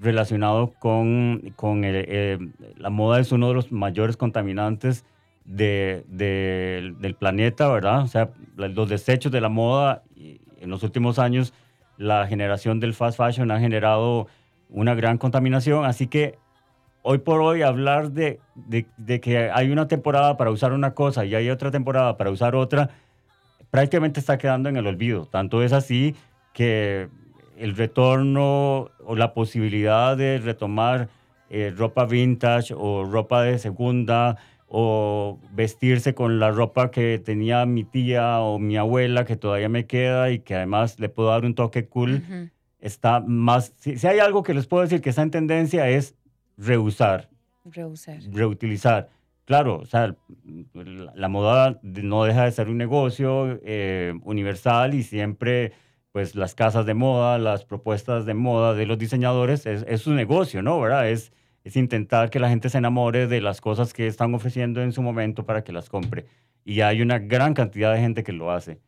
relacionado 0.00 0.72
con, 0.78 1.52
con 1.56 1.84
el, 1.84 2.04
eh, 2.08 2.38
la 2.76 2.90
moda 2.90 3.20
es 3.20 3.32
uno 3.32 3.48
de 3.48 3.54
los 3.54 3.72
mayores 3.72 4.16
contaminantes 4.16 5.04
de, 5.44 6.04
de, 6.08 6.94
del 7.00 7.14
planeta, 7.14 7.68
¿verdad? 7.68 8.02
O 8.02 8.06
sea, 8.06 8.30
los 8.56 8.88
desechos 8.88 9.32
de 9.32 9.40
la 9.40 9.48
moda 9.48 10.02
en 10.16 10.70
los 10.70 10.82
últimos 10.82 11.18
años 11.18 11.52
la 12.02 12.26
generación 12.26 12.80
del 12.80 12.94
fast 12.94 13.16
fashion 13.16 13.50
ha 13.50 13.60
generado 13.60 14.26
una 14.68 14.94
gran 14.94 15.18
contaminación, 15.18 15.84
así 15.84 16.08
que 16.08 16.38
hoy 17.02 17.18
por 17.18 17.40
hoy 17.40 17.62
hablar 17.62 18.10
de, 18.10 18.40
que 19.20 19.50
hay 19.52 19.70
una 19.70 19.86
temporada 19.86 20.36
para 20.36 20.50
usar 20.50 20.72
una 20.72 20.94
cosa 20.94 21.24
y 21.24 21.34
hay 21.34 21.48
otra 21.48 21.70
temporada 21.70 22.16
para 22.16 22.30
usar 22.30 22.56
otra, 22.56 22.90
prácticamente 23.70 24.18
está 24.18 24.36
quedando 24.36 24.68
en 24.68 24.76
el 24.76 24.86
olvido. 24.86 25.26
Tanto 25.26 25.62
es 25.62 25.72
así 25.72 26.16
que 26.52 27.08
el 27.56 27.76
retorno 27.76 28.90
o 29.04 29.16
la 29.16 29.32
posibilidad 29.32 30.16
de 30.16 30.38
retomar 30.38 31.08
eh, 31.50 31.72
ropa 31.76 32.06
vintage 32.06 32.74
o 32.76 33.04
ropa 33.04 33.42
de 33.42 33.58
segunda 33.58 34.38
o 34.74 35.38
vestirse 35.52 36.14
con 36.14 36.40
la 36.40 36.50
ropa 36.50 36.90
que 36.90 37.20
tenía 37.22 37.66
mi 37.66 37.84
tía 37.84 38.40
o 38.40 38.58
mi 38.58 38.78
abuela 38.78 39.26
que 39.26 39.36
todavía 39.36 39.68
me 39.68 39.86
queda 39.86 40.30
y 40.30 40.38
que 40.38 40.54
además 40.54 40.98
le 40.98 41.10
puedo 41.10 41.28
dar 41.28 41.44
un 41.44 41.54
toque 41.54 41.88
cool, 41.88 42.14
uh 42.14 42.32
-huh. 42.32 42.50
está 42.80 43.20
más... 43.20 43.74
Si, 43.76 43.98
si, 43.98 44.06
hay 44.06 44.18
algo 44.18 44.42
que 44.42 44.54
les 44.54 44.66
puedo 44.66 44.82
decir 44.82 45.02
que 45.02 45.10
está 45.10 45.20
en 45.20 45.30
tendencia 45.30 45.90
es 45.90 46.14
reusar. 46.56 47.28
Reusar. 47.66 48.20
Reutilizar. 48.32 49.10
Claro, 49.44 49.80
o 49.80 49.84
sea, 49.84 50.16
la, 50.72 51.12
la 51.14 51.28
moda 51.28 51.78
no 51.82 52.24
deja 52.24 52.44
de 52.46 52.52
ser 52.52 52.70
un 52.70 52.78
negocio 52.78 53.60
eh, 53.64 54.14
universal 54.24 54.94
y 54.94 55.02
siempre, 55.02 55.72
pues 56.12 56.34
las 56.34 56.54
casas 56.54 56.86
de 56.86 56.94
moda, 56.94 57.36
las 57.36 57.66
propuestas 57.66 58.24
de 58.24 58.32
moda 58.32 58.72
de 58.72 58.86
los 58.86 58.96
diseñadores, 58.96 59.66
es, 59.66 59.84
es 59.86 60.06
un 60.06 60.16
negocio, 60.16 60.62
¿no? 60.62 60.80
¿Verdad? 60.80 61.10
Es 61.10 61.30
es 61.64 61.76
intentar 61.76 62.30
que 62.30 62.40
la 62.40 62.48
gente 62.48 62.68
se 62.68 62.78
enamore 62.78 63.26
de 63.26 63.40
las 63.40 63.60
cosas 63.60 63.92
que 63.92 64.06
están 64.06 64.34
ofreciendo 64.34 64.82
en 64.82 64.92
su 64.92 65.02
momento 65.02 65.46
para 65.46 65.62
que 65.64 65.72
las 65.72 65.88
compre. 65.88 66.26
Y 66.64 66.80
hay 66.80 67.02
una 67.02 67.18
gran 67.18 67.54
cantidad 67.54 67.92
de 67.92 68.00
gente 68.00 68.24
que 68.24 68.32
lo 68.32 68.50
hace. 68.50 68.80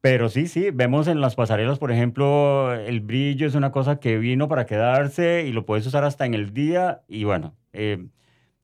Pero 0.00 0.28
sí, 0.28 0.48
sí, 0.48 0.70
vemos 0.70 1.08
en 1.08 1.22
las 1.22 1.34
pasarelas, 1.34 1.78
por 1.78 1.90
ejemplo, 1.90 2.74
el 2.74 3.00
brillo 3.00 3.46
es 3.46 3.54
una 3.54 3.72
cosa 3.72 4.00
que 4.00 4.18
vino 4.18 4.48
para 4.48 4.66
quedarse 4.66 5.46
y 5.46 5.52
lo 5.52 5.64
puedes 5.64 5.86
usar 5.86 6.04
hasta 6.04 6.26
en 6.26 6.34
el 6.34 6.52
día. 6.52 7.02
Y 7.08 7.24
bueno, 7.24 7.56
eh, 7.72 8.06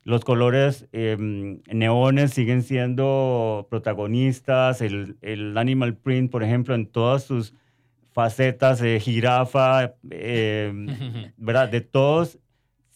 los 0.03 0.23
colores 0.23 0.87
eh, 0.93 1.17
neones 1.19 2.33
siguen 2.33 2.63
siendo 2.63 3.67
protagonistas. 3.71 4.83
El, 4.83 5.17
el, 5.23 5.57
animal 5.57 5.97
print, 5.97 6.31
por 6.31 6.43
ejemplo, 6.43 6.75
en 6.75 6.87
todas 6.87 7.25
sus 7.25 7.55
facetas, 8.13 8.83
eh, 8.83 9.01
jirafa, 9.01 9.95
¿verdad? 10.03 11.71
De 11.71 11.81
todos 11.81 12.39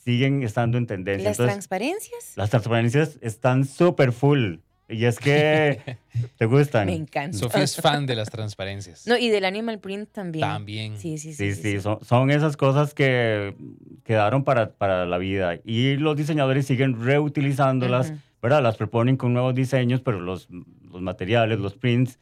siguen 0.04 0.42
estando 0.42 0.78
en 0.78 0.86
tendencia. 0.86 1.30
¿Las 1.30 1.38
Entonces, 1.38 1.54
transparencias? 1.54 2.32
las 2.36 2.50
transparencias 2.50 3.18
están 3.22 3.64
súper 3.64 4.12
full. 4.12 4.56
Y 4.86 5.06
es 5.06 5.18
que 5.18 5.96
te 6.38 6.44
gustan. 6.44 6.86
Me 6.86 6.94
encanta. 6.94 7.36
Sofía 7.38 7.62
es 7.62 7.76
fan 7.76 8.04
de 8.04 8.14
las 8.14 8.28
transparencias. 8.28 9.06
No, 9.06 9.16
y 9.16 9.30
del 9.30 9.46
animal 9.46 9.78
print 9.78 10.10
también. 10.12 10.42
También. 10.46 10.98
Sí, 10.98 11.16
sí, 11.16 11.32
sí. 11.32 11.54
Sí, 11.54 11.62
sí, 11.62 11.80
son, 11.80 12.04
son 12.04 12.30
esas 12.30 12.56
cosas 12.58 12.92
que 12.92 13.56
quedaron 14.04 14.44
para, 14.44 14.72
para 14.72 15.06
la 15.06 15.16
vida. 15.16 15.58
Y 15.64 15.96
los 15.96 16.16
diseñadores 16.16 16.66
siguen 16.66 17.02
reutilizándolas, 17.02 18.10
Ujú. 18.10 18.18
¿verdad? 18.42 18.62
Las 18.62 18.76
proponen 18.76 19.16
con 19.16 19.32
nuevos 19.32 19.54
diseños, 19.54 20.02
pero 20.02 20.20
los, 20.20 20.48
los 20.50 21.00
materiales, 21.00 21.58
los 21.60 21.74
prints, 21.74 22.18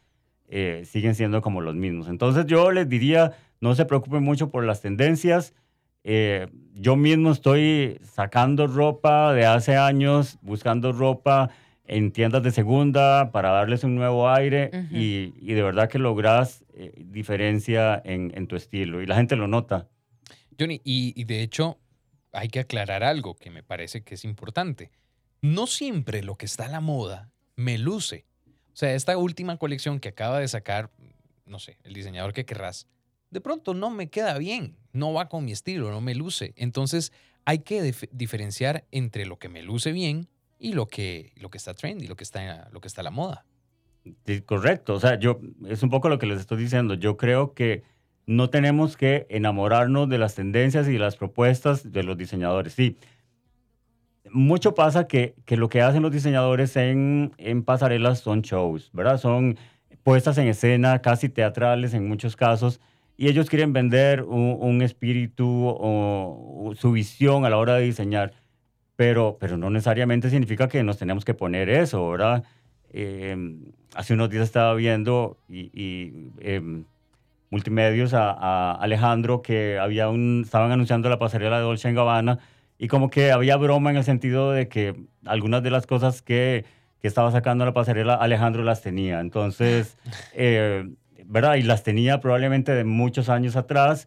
eh, 0.48 0.84
siguen 0.86 1.16
siendo 1.16 1.42
como 1.42 1.62
los 1.62 1.74
mismos. 1.74 2.08
Entonces 2.08 2.46
yo 2.46 2.70
les 2.70 2.88
diría, 2.88 3.32
no 3.60 3.74
se 3.74 3.86
preocupen 3.86 4.22
mucho 4.22 4.50
por 4.50 4.62
las 4.64 4.80
tendencias. 4.80 5.52
Eh, 6.04 6.48
yo 6.74 6.96
mismo 6.96 7.30
estoy 7.30 7.98
sacando 8.02 8.66
ropa 8.66 9.32
de 9.32 9.46
hace 9.46 9.76
años, 9.76 10.38
buscando 10.42 10.92
ropa 10.92 11.50
en 11.84 12.12
tiendas 12.12 12.42
de 12.42 12.50
segunda 12.50 13.30
para 13.32 13.50
darles 13.50 13.84
un 13.84 13.94
nuevo 13.94 14.28
aire 14.28 14.70
Ujú. 14.72 14.96
y, 14.96 15.34
y 15.38 15.52
de 15.54 15.62
verdad 15.62 15.88
que 15.88 15.98
logras 15.98 16.64
eh, 16.74 16.92
diferencia 17.06 18.00
en, 18.04 18.32
en 18.34 18.46
tu 18.46 18.56
estilo 18.56 19.02
y 19.02 19.06
la 19.06 19.16
gente 19.16 19.36
lo 19.36 19.46
nota. 19.48 19.88
Johnny, 20.58 20.80
y, 20.84 21.12
y 21.20 21.24
de 21.24 21.42
hecho 21.42 21.78
hay 22.32 22.48
que 22.48 22.60
aclarar 22.60 23.04
algo 23.04 23.34
que 23.34 23.50
me 23.50 23.62
parece 23.62 24.02
que 24.02 24.14
es 24.14 24.24
importante. 24.24 24.90
No 25.42 25.66
siempre 25.66 26.22
lo 26.22 26.36
que 26.36 26.46
está 26.46 26.66
a 26.66 26.68
la 26.68 26.80
moda 26.80 27.30
me 27.56 27.78
luce. 27.78 28.26
O 28.46 28.76
sea, 28.76 28.94
esta 28.94 29.16
última 29.18 29.56
colección 29.58 30.00
que 30.00 30.08
acaba 30.08 30.38
de 30.38 30.48
sacar, 30.48 30.90
no 31.44 31.58
sé, 31.58 31.78
el 31.84 31.92
diseñador 31.92 32.32
que 32.32 32.46
querrás, 32.46 32.86
de 33.32 33.40
pronto 33.40 33.74
no 33.74 33.90
me 33.90 34.08
queda 34.08 34.38
bien, 34.38 34.76
no 34.92 35.12
va 35.12 35.28
con 35.28 35.44
mi 35.44 35.52
estilo, 35.52 35.90
no 35.90 36.00
me 36.00 36.14
luce. 36.14 36.52
Entonces 36.56 37.12
hay 37.44 37.60
que 37.60 37.82
dif- 37.82 38.08
diferenciar 38.12 38.84
entre 38.92 39.26
lo 39.26 39.38
que 39.38 39.48
me 39.48 39.62
luce 39.62 39.90
bien 39.90 40.28
y 40.58 40.74
lo 40.74 40.86
que, 40.86 41.32
lo 41.36 41.50
que 41.50 41.58
está 41.58 41.74
trendy, 41.74 42.06
lo 42.06 42.14
que 42.14 42.24
está, 42.24 42.68
lo 42.70 42.80
que 42.80 42.88
está 42.88 43.00
a 43.00 43.04
la 43.04 43.10
moda. 43.10 43.44
Correcto, 44.46 44.94
o 44.94 45.00
sea, 45.00 45.18
yo 45.18 45.40
es 45.66 45.82
un 45.82 45.90
poco 45.90 46.08
lo 46.08 46.18
que 46.18 46.26
les 46.26 46.40
estoy 46.40 46.58
diciendo. 46.58 46.94
Yo 46.94 47.16
creo 47.16 47.54
que 47.54 47.82
no 48.26 48.50
tenemos 48.50 48.96
que 48.96 49.26
enamorarnos 49.30 50.08
de 50.08 50.18
las 50.18 50.34
tendencias 50.34 50.86
y 50.86 50.92
de 50.92 50.98
las 50.98 51.16
propuestas 51.16 51.90
de 51.90 52.02
los 52.02 52.16
diseñadores. 52.16 52.74
Sí, 52.74 52.96
mucho 54.30 54.74
pasa 54.74 55.06
que, 55.06 55.34
que 55.44 55.56
lo 55.56 55.68
que 55.68 55.80
hacen 55.82 56.02
los 56.02 56.12
diseñadores 56.12 56.76
en, 56.76 57.32
en 57.38 57.62
pasarelas 57.64 58.20
son 58.20 58.42
shows, 58.42 58.90
¿verdad? 58.92 59.18
Son 59.18 59.56
puestas 60.02 60.38
en 60.38 60.48
escena, 60.48 61.00
casi 61.00 61.28
teatrales 61.28 61.94
en 61.94 62.06
muchos 62.08 62.36
casos, 62.36 62.80
y 63.22 63.28
ellos 63.28 63.48
quieren 63.48 63.72
vender 63.72 64.24
un, 64.24 64.56
un 64.58 64.82
espíritu 64.82 65.46
o, 65.46 66.66
o 66.66 66.74
su 66.74 66.90
visión 66.90 67.44
a 67.44 67.50
la 67.50 67.56
hora 67.56 67.76
de 67.76 67.84
diseñar, 67.84 68.32
pero, 68.96 69.36
pero 69.38 69.56
no 69.56 69.70
necesariamente 69.70 70.28
significa 70.28 70.66
que 70.66 70.82
nos 70.82 70.98
tenemos 70.98 71.24
que 71.24 71.32
poner 71.32 71.68
eso, 71.68 72.10
¿verdad? 72.10 72.42
Eh, 72.92 73.36
hace 73.94 74.14
unos 74.14 74.28
días 74.28 74.42
estaba 74.42 74.74
viendo 74.74 75.36
y, 75.48 75.70
y, 75.72 76.32
em, 76.40 76.82
multimedios 77.48 78.12
a, 78.12 78.32
a 78.32 78.72
Alejandro 78.72 79.40
que 79.40 79.78
había 79.78 80.08
un, 80.08 80.42
estaban 80.44 80.72
anunciando 80.72 81.08
la 81.08 81.20
pasarela 81.20 81.58
de 81.58 81.62
Dolce 81.62 81.92
Gabbana 81.92 82.40
y 82.76 82.88
como 82.88 83.08
que 83.08 83.30
había 83.30 83.56
broma 83.56 83.90
en 83.92 83.98
el 83.98 84.04
sentido 84.04 84.50
de 84.50 84.66
que 84.66 84.96
algunas 85.26 85.62
de 85.62 85.70
las 85.70 85.86
cosas 85.86 86.22
que, 86.22 86.64
que 87.00 87.06
estaba 87.06 87.30
sacando 87.30 87.64
la 87.64 87.72
pasarela 87.72 88.14
Alejandro 88.14 88.64
las 88.64 88.82
tenía. 88.82 89.20
Entonces, 89.20 89.96
eh, 90.34 90.90
¿verdad? 91.32 91.54
Y 91.54 91.62
las 91.62 91.82
tenía 91.82 92.20
probablemente 92.20 92.72
de 92.72 92.84
muchos 92.84 93.28
años 93.30 93.56
atrás, 93.56 94.06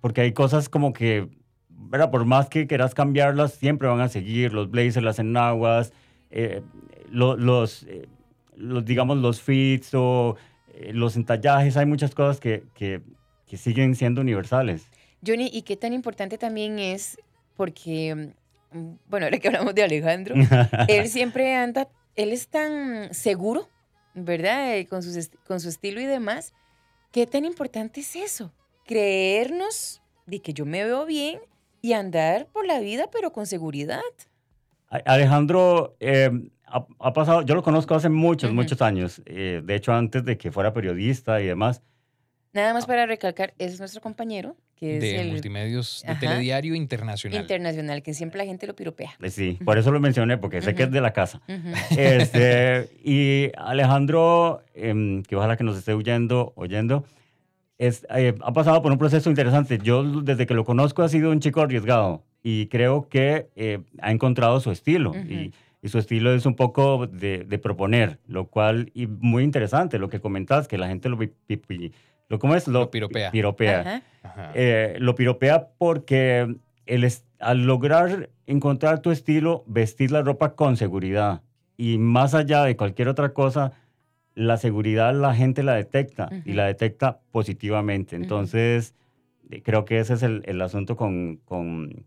porque 0.00 0.22
hay 0.22 0.32
cosas 0.32 0.68
como 0.68 0.92
que, 0.92 1.28
¿verdad? 1.68 2.10
Por 2.10 2.24
más 2.24 2.48
que 2.48 2.66
quieras 2.66 2.94
cambiarlas, 2.94 3.52
siempre 3.54 3.86
van 3.86 4.00
a 4.00 4.08
seguir 4.08 4.52
los 4.52 4.68
blazers, 4.68 5.04
las 5.04 5.20
enaguas, 5.20 5.92
eh, 6.30 6.62
lo- 7.10 7.36
los, 7.36 7.84
eh, 7.84 8.08
los, 8.56 8.84
digamos, 8.84 9.18
los 9.18 9.40
fits 9.40 9.94
o 9.94 10.36
eh, 10.74 10.90
los 10.92 11.14
entallajes, 11.14 11.76
hay 11.76 11.86
muchas 11.86 12.12
cosas 12.12 12.40
que, 12.40 12.64
que, 12.74 13.02
que 13.46 13.56
siguen 13.56 13.94
siendo 13.94 14.20
universales. 14.20 14.88
Johnny, 15.24 15.48
¿y 15.52 15.62
qué 15.62 15.76
tan 15.76 15.92
importante 15.92 16.38
también 16.38 16.80
es? 16.80 17.18
Porque, 17.56 18.32
mm, 18.72 18.90
bueno, 19.08 19.26
ahora 19.26 19.38
que 19.38 19.46
hablamos 19.46 19.76
de 19.76 19.84
Alejandro, 19.84 20.34
él 20.88 21.06
siempre 21.08 21.54
anda, 21.54 21.88
él 22.16 22.32
es 22.32 22.48
tan 22.48 23.14
seguro, 23.14 23.68
¿verdad? 24.24 24.76
Eh, 24.76 24.86
Con, 24.86 25.02
sus 25.02 25.30
con 25.46 25.60
su 25.60 25.68
estilo 25.68 26.00
y 26.00 26.06
demás. 26.06 26.54
¿Qué 27.12 27.26
tan 27.26 27.44
importante 27.44 28.00
es 28.00 28.16
eso? 28.16 28.52
Creernos 28.84 30.02
de 30.26 30.40
que 30.40 30.52
yo 30.52 30.66
me 30.66 30.84
veo 30.84 31.06
bien 31.06 31.40
y 31.80 31.92
andar 31.94 32.46
por 32.46 32.66
la 32.66 32.80
vida, 32.80 33.08
pero 33.10 33.32
con 33.32 33.46
seguridad. 33.46 34.00
Alejandro 34.88 35.96
eh, 36.00 36.30
ha, 36.66 36.86
ha 36.98 37.12
pasado, 37.12 37.42
yo 37.42 37.54
lo 37.54 37.62
conozco 37.62 37.94
hace 37.94 38.08
muchos, 38.08 38.50
Ujú. 38.50 38.56
muchos 38.56 38.80
años, 38.82 39.22
eh, 39.26 39.60
de 39.62 39.74
hecho 39.74 39.92
antes 39.92 40.24
de 40.24 40.38
que 40.38 40.50
fuera 40.50 40.72
periodista 40.72 41.40
y 41.40 41.46
demás. 41.46 41.82
Nada 42.52 42.72
más 42.72 42.86
para 42.86 43.04
recalcar, 43.06 43.54
es 43.58 43.78
nuestro 43.78 44.00
compañero, 44.00 44.56
que 44.78 44.96
es 44.96 45.00
de 45.02 45.20
el 45.20 45.30
multimedios 45.32 46.02
de 46.06 46.12
Ajá. 46.12 46.20
Telediario 46.20 46.74
Internacional. 46.74 47.40
internacional, 47.40 48.02
que 48.02 48.14
siempre 48.14 48.38
la 48.38 48.44
gente 48.44 48.66
lo 48.66 48.74
piropea. 48.76 49.10
Eh, 49.20 49.30
Sí, 49.30 49.58
por 49.64 49.76
eso 49.78 49.90
lo 49.90 50.00
mencioné, 50.00 50.38
porque 50.38 50.60
sé 50.62 50.74
que 50.74 50.84
es 50.84 50.90
de 50.90 51.00
la 51.00 51.12
casa. 51.12 51.40
Ujú. 51.48 51.98
Este, 51.98 52.88
y 53.04 53.50
Alejandro, 53.56 54.62
em, 54.74 55.22
que 55.22 55.36
ojalá 55.36 55.56
que 55.56 55.64
nos 55.64 55.76
esté 55.78 55.92
oyendo, 55.92 56.52
oyendo 56.56 57.04
es, 57.78 58.06
eh, 58.14 58.34
ha 58.42 58.52
pasado 58.52 58.82
por 58.82 58.90
un 58.92 58.98
proceso 58.98 59.30
interesante. 59.30 59.78
Yo 59.82 60.02
desde 60.22 60.46
que 60.46 60.54
lo 60.54 60.64
conozco 60.64 61.02
ha 61.02 61.08
sido 61.08 61.30
un 61.30 61.40
chico 61.40 61.60
arriesgado 61.60 62.24
y 62.42 62.66
creo 62.66 63.08
que 63.08 63.48
eh, 63.56 63.80
ha 64.00 64.10
encontrado 64.10 64.60
su 64.60 64.70
estilo. 64.70 65.10
Ujú. 65.10 65.18
y, 65.20 65.52
y 65.80 65.88
su 65.90 65.98
estilo 66.00 66.34
es 66.34 66.44
un 66.44 66.56
poco 66.56 67.06
de, 67.06 67.44
de 67.44 67.58
proponer, 67.58 68.18
lo 68.26 68.48
cual, 68.48 68.90
y 68.94 69.06
muy 69.06 69.44
interesante 69.44 70.00
lo 70.00 70.08
que 70.08 70.18
comentas, 70.20 70.66
que 70.66 70.76
la 70.76 70.88
gente 70.88 71.08
lo, 71.08 71.16
pi- 71.16 71.30
pi- 71.46 71.56
pi- 71.56 71.92
lo 72.28 72.38
¿cómo 72.38 72.54
es? 72.54 72.68
Lo 72.68 72.90
piropea. 72.90 73.30
piropea. 73.30 73.80
Ajá. 73.80 74.02
Ajá. 74.22 74.50
Eh, 74.54 74.96
lo 74.98 75.14
piropea 75.14 75.68
porque 75.78 76.56
el 76.86 77.04
es- 77.04 77.24
al 77.38 77.64
lograr 77.66 78.30
encontrar 78.46 79.00
tu 79.00 79.10
estilo, 79.10 79.64
vestir 79.66 80.10
la 80.10 80.22
ropa 80.22 80.54
con 80.54 80.76
seguridad. 80.76 81.42
Y 81.76 81.98
más 81.98 82.34
allá 82.34 82.64
de 82.64 82.76
cualquier 82.76 83.08
otra 83.08 83.32
cosa, 83.32 83.72
la 84.34 84.56
seguridad 84.56 85.14
la 85.14 85.34
gente 85.34 85.62
la 85.62 85.74
detecta 85.74 86.28
y 86.32 86.50
Ujú. 86.50 86.52
la 86.56 86.66
detecta 86.66 87.20
positivamente. 87.30 88.16
Entonces, 88.16 88.94
eh, 89.50 89.62
creo 89.62 89.84
que 89.84 89.98
ese 89.98 90.14
es 90.14 90.22
el, 90.22 90.42
el 90.46 90.60
asunto 90.60 90.96
con, 90.96 91.36
con, 91.44 92.04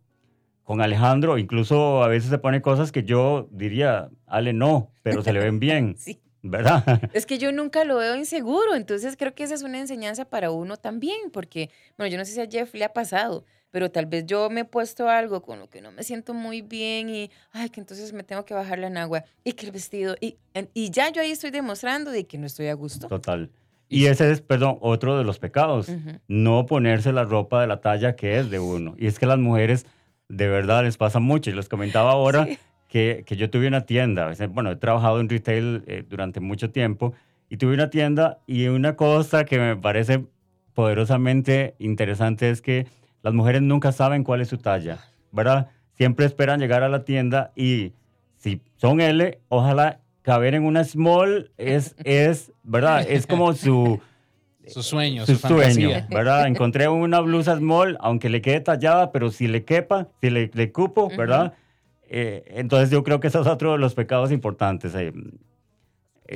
con 0.64 0.82
Alejandro. 0.82 1.38
Incluso 1.38 2.04
a 2.04 2.08
veces 2.08 2.30
se 2.30 2.38
pone 2.38 2.62
cosas 2.62 2.92
que 2.92 3.04
yo 3.04 3.48
diría, 3.52 4.10
Ale, 4.28 4.54
no, 4.54 4.92
pero 5.04 5.22
se 5.24 5.34
le 5.34 5.40
ven 5.40 5.60
bien, 5.60 5.96
Sí. 5.98 6.20
¿Verdad? 6.42 6.84
Es 7.14 7.26
que 7.26 7.38
yo 7.38 7.52
nunca 7.52 7.84
lo 7.84 7.98
veo 7.98 8.16
inseguro, 8.16 8.76
entonces 8.76 9.16
creo 9.18 9.34
que 9.34 9.44
esa 9.44 9.54
es 9.54 9.64
una 9.64 9.80
enseñanza 9.80 10.26
para 10.26 10.52
uno 10.52 10.78
también, 10.78 11.32
porque, 11.32 11.70
bueno, 11.98 12.12
yo 12.12 12.18
no 12.18 12.26
sé 12.26 12.34
si 12.34 12.42
a 12.42 12.48
Jeff 12.50 12.74
le 12.74 12.86
ha 12.86 12.94
pasado, 12.94 13.46
pero 13.72 13.92
tal 13.92 14.06
vez 14.06 14.26
yo 14.26 14.50
me 14.50 14.62
he 14.62 14.66
puesto 14.66 15.08
algo 15.10 15.42
con 15.42 15.60
lo 15.60 15.70
que 15.70 15.82
no 15.82 15.92
me 15.92 16.04
siento 16.04 16.34
muy 16.34 16.62
bien 16.62 17.10
y, 17.10 17.32
ay, 17.52 17.70
que 17.70 17.80
entonces 17.80 18.12
me 18.14 18.24
tengo 18.24 18.44
que 18.46 18.54
bajar 18.54 18.80
la 18.80 18.88
agua 19.02 19.24
y 19.44 19.54
que 19.54 19.66
el 19.66 19.72
vestido, 19.72 20.16
y, 20.20 20.38
y 20.74 20.90
ya 20.92 21.10
yo 21.10 21.22
ahí 21.22 21.32
estoy 21.32 21.52
demostrando 21.52 22.12
de 22.12 22.26
que 22.26 22.38
no 22.38 22.46
estoy 22.48 22.68
a 22.68 22.74
gusto. 22.74 23.08
Total. 23.08 23.50
Y 23.88 24.06
ese 24.06 24.32
es, 24.32 24.40
perdón, 24.40 24.78
otro 24.80 25.18
de 25.18 25.26
los 25.26 25.38
pecados. 25.38 25.90
No 26.30 26.66
ponerse 26.66 27.12
la 27.12 27.26
ropa 27.26 27.60
de 27.60 27.68
la 27.68 27.82
talla 27.82 28.16
que 28.16 28.40
es 28.40 28.50
de 28.50 28.58
uno. 28.58 28.96
Y 28.98 29.08
es 29.08 29.20
que 29.20 29.26
las 29.26 29.38
mujeres 29.38 29.86
de 30.30 30.48
verdad 30.48 30.86
les 30.86 30.96
pasa 30.96 31.20
mucho. 31.20 31.50
Y 31.50 31.54
les 31.54 31.68
comentaba 31.68 32.12
ahora 32.12 32.46
Sí. 32.46 32.58
Que, 32.92 33.24
que 33.26 33.38
yo 33.38 33.50
tuve 33.50 33.70
una 33.70 33.86
tienda. 33.86 34.30
Bueno, 34.50 34.70
he 34.72 34.76
trabajado 34.76 35.22
en 35.22 35.30
retail 35.30 35.84
eh, 35.88 36.04
durante 36.08 36.42
mucho 36.42 36.72
tiempo 36.72 37.14
y 37.50 37.56
tuve 37.56 37.74
una 37.74 37.90
tienda 37.90 38.40
y 38.46 38.68
una 38.68 38.98
cosa 38.98 39.46
que 39.46 39.58
me 39.58 39.78
parece 39.78 40.26
poderosamente 40.74 41.74
interesante 41.80 42.50
es 42.50 42.62
que 42.62 42.88
las 43.24 43.34
mujeres 43.34 43.62
nunca 43.62 43.94
saben 43.94 44.26
cuál 44.26 44.42
es 44.42 44.50
su 44.50 44.58
talla, 44.58 45.00
¿verdad? 45.32 45.70
Siempre 45.94 46.26
esperan 46.26 46.60
llegar 46.60 46.84
a 46.84 46.90
la 46.90 47.06
tienda 47.06 47.54
y 47.56 47.94
si 48.36 48.60
son 48.76 49.00
L, 49.00 49.40
ojalá 49.48 50.02
caber 50.22 50.54
en 50.54 50.66
una 50.66 50.84
small 50.84 51.50
es, 51.58 51.96
es 52.04 52.52
¿verdad? 52.62 53.06
Es 53.08 53.26
como 53.26 53.54
su 53.54 54.02
Su 54.68 54.84
sueño, 54.84 55.26
su 55.26 55.36
su, 55.36 55.48
sueño, 55.48 55.90
fantasía. 55.90 56.08
¿verdad? 56.10 56.46
Encontré 56.46 56.88
una 56.88 57.20
blusa 57.22 57.58
small, 57.58 57.98
aunque 58.00 58.30
le 58.30 58.42
quede 58.42 58.60
tallada, 58.60 59.12
pero 59.12 59.32
si 59.32 59.48
le 59.48 59.64
quepa, 59.64 60.10
si 60.22 60.30
le, 60.30 60.52
le 60.54 60.72
cupo. 60.72 61.10
¿verdad? 61.18 61.54
Eh, 62.14 62.44
entonces 62.48 62.90
yo 62.90 63.06
creo 63.06 63.22
que 63.22 63.28
ese 63.28 63.40
es 63.40 63.48
otro 63.48 63.72
de 63.72 63.78
los 63.78 63.96
pecados 63.96 64.34
importantes. 64.34 64.94
eh, 64.96 65.14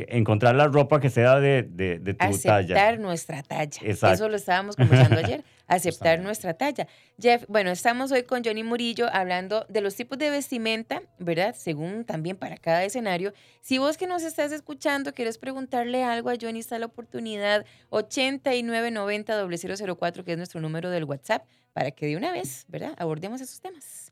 encontrar 0.10 0.56
la 0.56 0.68
ropa 0.68 1.00
que 1.00 1.10
sea 1.10 1.40
de, 1.40 1.64
de, 1.64 2.00
de 2.00 2.14
tu 2.14 2.26
Aceptar 2.26 2.66
talla. 2.66 2.98
nuestra 2.98 3.44
talla. 3.44 3.80
Exacto. 3.82 4.14
Eso 4.16 4.30
lo 4.30 4.36
estábamos 4.36 4.76
conversando 4.76 5.18
ayer. 5.20 5.44
Aceptar 5.68 6.20
nuestra 6.20 6.54
talla. 6.54 6.88
Jeff, 7.20 7.46
bueno, 7.48 7.72
estamos 7.72 8.12
hoy 8.12 8.24
con 8.24 8.44
Johnny 8.44 8.64
Murillo 8.64 9.08
hablando 9.12 9.66
de 9.70 9.82
los 9.82 9.96
tipos 9.96 10.18
de 10.18 10.30
vestimenta, 10.30 11.02
¿verdad? 11.18 11.56
Según 11.58 12.06
también 12.06 12.36
para 12.38 12.58
cada 12.58 12.84
escenario. 12.84 13.34
Si 13.62 13.78
vos 13.78 13.98
que 13.98 14.06
nos 14.06 14.24
estás 14.24 14.52
escuchando 14.52 15.14
quieres 15.14 15.38
preguntarle 15.38 16.04
algo 16.04 16.30
a 16.30 16.36
Johnny, 16.40 16.60
está 16.60 16.78
la 16.78 16.86
oportunidad 16.88 17.66
8990-004, 17.90 20.24
que 20.24 20.32
es 20.34 20.38
nuestro 20.38 20.62
número 20.62 20.90
del 20.90 21.06
WhatsApp, 21.06 21.46
para 21.74 21.92
que 21.92 22.06
de 22.08 22.18
una 22.18 22.32
vez, 22.32 22.66
¿verdad? 22.68 22.94
Abordemos 22.98 23.42
esos 23.42 23.60
temas. 23.60 24.12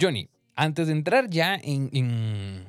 Johnny, 0.00 0.28
antes 0.58 0.88
de 0.88 0.92
entrar 0.92 1.30
ya 1.30 1.54
en, 1.54 1.88
en, 1.92 2.66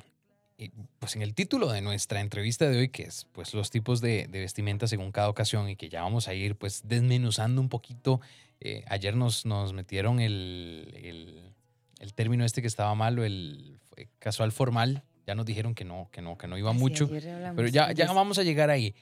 pues 1.00 1.16
en 1.16 1.22
el 1.22 1.34
título 1.34 1.72
de 1.72 1.80
nuestra 1.80 2.20
entrevista 2.20 2.68
de 2.68 2.78
hoy, 2.78 2.88
que 2.88 3.02
es 3.02 3.26
pues 3.32 3.52
los 3.52 3.70
tipos 3.70 4.00
de, 4.00 4.28
de 4.28 4.40
vestimenta 4.40 4.86
según 4.86 5.10
cada 5.10 5.28
ocasión 5.28 5.68
y 5.68 5.74
que 5.74 5.88
ya 5.88 6.02
vamos 6.02 6.28
a 6.28 6.34
ir 6.34 6.54
pues 6.56 6.82
desmenuzando 6.84 7.60
un 7.60 7.68
poquito. 7.68 8.20
eh, 8.60 8.84
ayer 8.88 9.16
nos, 9.16 9.44
nos 9.44 9.72
metieron 9.72 10.20
el, 10.20 10.92
el, 11.02 11.52
el 11.98 12.14
término 12.14 12.44
este 12.44 12.60
que 12.62 12.68
estaba 12.68 12.94
malo, 12.94 13.24
el 13.24 13.80
eh, 13.96 14.06
casual 14.20 14.52
formal. 14.52 15.02
Ya 15.26 15.34
nos 15.34 15.46
dijeron 15.46 15.74
que 15.74 15.84
no, 15.84 16.08
que 16.12 16.22
no, 16.22 16.36
que 16.38 16.46
no 16.46 16.58
iba 16.58 16.72
Sí, 16.72 16.78
mucho. 16.78 17.08
Pero 17.08 17.68
ya, 17.68 17.92
ya 17.92 18.12
vamos 18.12 18.38
a 18.38 18.42
llegar 18.42 18.70
ahí. 18.70 18.94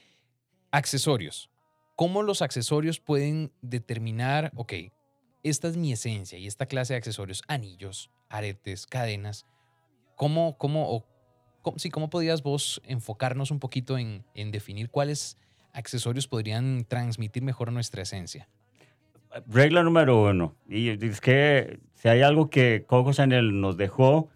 Accesorios. 0.71 1.49
¿Cómo 1.95 2.23
los 2.23 2.41
accesorios 2.41 2.99
pueden 2.99 3.51
determinar, 3.61 4.51
ok, 4.55 4.73
esta 5.43 5.67
es 5.67 5.77
mi 5.77 5.91
esencia 5.91 6.37
y 6.37 6.47
esta 6.47 6.65
clase 6.65 6.93
de 6.93 6.97
accesorios, 6.97 7.43
anillos, 7.47 8.11
aretes, 8.29 8.85
cadenas? 8.85 9.45
¿Cómo, 10.15 10.57
cómo, 10.57 10.89
o, 10.91 11.05
cómo, 11.61 11.79
sí, 11.79 11.89
cómo 11.89 12.09
podrías 12.09 12.43
vos 12.43 12.81
enfocarnos 12.85 13.51
un 13.51 13.59
poquito 13.59 13.97
en, 13.97 14.25
en 14.33 14.51
definir 14.51 14.89
cuáles 14.89 15.37
accesorios 15.73 16.27
podrían 16.27 16.85
transmitir 16.85 17.43
mejor 17.43 17.71
nuestra 17.71 18.01
esencia? 18.01 18.49
Regla 19.47 19.83
número 19.83 20.23
uno, 20.23 20.55
y 20.67 20.89
es 20.89 21.21
que 21.21 21.79
si 21.93 22.07
hay 22.07 22.23
algo 22.23 22.49
que 22.49 22.85
Coco 22.87 23.13
Chanel 23.13 23.61
nos 23.61 23.77
dejó, 23.77 24.29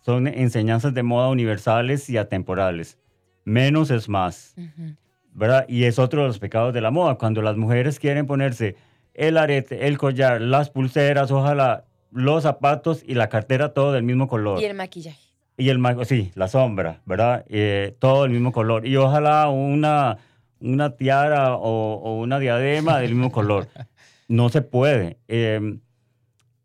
son 0.00 0.28
enseñanzas 0.28 0.94
de 0.94 1.02
moda 1.02 1.28
universales 1.28 2.08
y 2.08 2.16
atemporales. 2.16 2.96
Menos 3.44 3.90
es 3.90 4.08
más. 4.08 4.54
Ujú. 4.56 4.94
¿verdad? 5.36 5.66
Y 5.68 5.84
es 5.84 5.98
otro 5.98 6.22
de 6.22 6.28
los 6.28 6.38
pecados 6.38 6.72
de 6.72 6.80
la 6.80 6.90
moda. 6.90 7.16
Cuando 7.16 7.42
las 7.42 7.56
mujeres 7.56 7.98
quieren 8.00 8.26
ponerse 8.26 8.74
el 9.16 9.36
arete, 9.38 9.86
el 9.86 9.98
collar, 9.98 10.40
las 10.40 10.70
pulseras, 10.70 11.30
ojalá 11.30 11.84
los 12.12 12.44
zapatos 12.44 13.02
y 13.06 13.14
la 13.14 13.28
cartera 13.28 13.74
todo 13.74 13.92
del 13.92 14.02
mismo 14.04 14.28
color. 14.28 14.60
Y 14.60 14.64
el 14.64 14.74
maquillaje. 14.74 15.20
Y 15.58 15.70
el 15.70 15.78
ma- 15.78 16.04
sí, 16.04 16.30
la 16.34 16.48
sombra, 16.48 17.00
¿verdad? 17.06 17.44
Eh, 17.48 17.94
todo 17.98 18.22
del 18.22 18.32
mismo 18.32 18.52
color. 18.52 18.86
Y 18.86 18.96
ojalá 18.96 19.48
una, 19.48 20.18
una 20.60 20.96
tiara 20.96 21.54
o, 21.56 21.94
o 21.94 22.20
una 22.20 22.38
diadema 22.38 22.98
del 23.00 23.14
mismo 23.14 23.32
color. 23.32 23.68
No 24.28 24.48
se 24.48 24.60
puede. 24.60 25.18
Eh, 25.28 25.78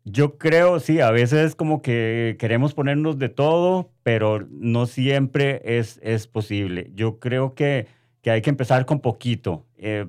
yo 0.04 0.36
creo, 0.36 0.80
sí, 0.80 0.98
a 1.00 1.12
veces 1.12 1.54
como 1.54 1.80
que 1.80 2.36
queremos 2.40 2.74
ponernos 2.74 3.18
de 3.20 3.28
todo, 3.28 3.90
pero 4.02 4.44
no 4.50 4.86
siempre 4.86 5.62
es, 5.64 6.00
es 6.02 6.26
posible. 6.26 6.90
Yo 6.94 7.20
creo 7.20 7.54
que, 7.54 7.86
que 8.20 8.32
hay 8.32 8.42
que 8.42 8.50
empezar 8.50 8.84
con 8.84 8.98
poquito. 8.98 9.64
Eh, 9.78 10.06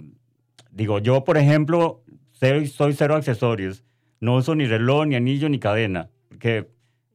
digo, 0.72 0.98
yo, 0.98 1.24
por 1.24 1.38
ejemplo, 1.38 2.02
soy, 2.50 2.68
soy 2.68 2.94
cero 2.94 3.16
accesorios. 3.16 3.84
No 4.20 4.36
uso 4.36 4.56
ni 4.56 4.66
reloj, 4.66 5.06
ni 5.08 5.16
anillo, 5.16 5.50
ni 5.50 5.60
cadena, 5.60 6.10
que 6.40 6.68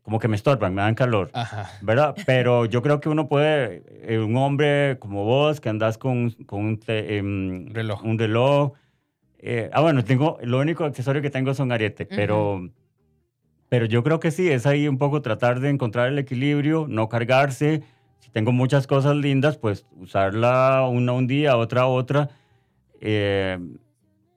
como 0.03 0.19
que 0.19 0.29
me 0.29 0.37
estorban, 0.37 0.75
me 0.75 0.81
dan 0.83 0.95
calor. 0.95 1.31
Ajá. 1.35 1.71
¿verdad? 1.83 2.15
Pero 2.27 2.65
yo 2.65 2.81
creo 2.83 2.99
que 3.01 3.09
uno 3.11 3.29
puede, 3.29 3.83
eh, 4.03 4.19
un 4.19 4.37
hombre 4.37 4.97
como 4.99 5.25
vos, 5.25 5.61
que 5.61 5.69
andas 5.69 5.99
con, 5.99 6.31
con 6.47 6.65
un, 6.65 6.79
te- 6.81 7.19
em, 7.19 7.67
Reloj. 7.69 8.03
un 8.05 8.19
reloj. 8.19 8.73
eh, 9.39 9.69
ah, 9.73 9.81
bueno, 9.83 10.03
tengo, 10.05 10.39
lo 10.43 10.59
único 10.61 10.85
accesorio 10.85 11.21
que 11.23 11.31
tengo 11.31 11.53
son 11.55 11.73
arete, 11.73 12.07
pero, 12.07 12.69
pero 13.69 13.85
yo 13.87 14.03
creo 14.03 14.19
que 14.19 14.31
sí, 14.31 14.51
es 14.51 14.65
ahí 14.67 14.89
un 14.89 14.97
poco 14.99 15.21
tratar 15.23 15.61
de 15.61 15.69
encontrar 15.69 16.09
el 16.09 16.19
equilibrio, 16.19 16.87
no 16.89 17.09
cargarse. 17.11 17.83
Si 18.21 18.31
tengo 18.31 18.51
muchas 18.53 18.87
cosas 18.87 19.15
lindas, 19.17 19.59
pues 19.59 19.85
usarla 19.97 20.87
una 20.91 21.13
un 21.13 21.27
día, 21.27 21.57
otra 21.59 21.87
otra. 21.87 22.31
Eh, 23.01 23.59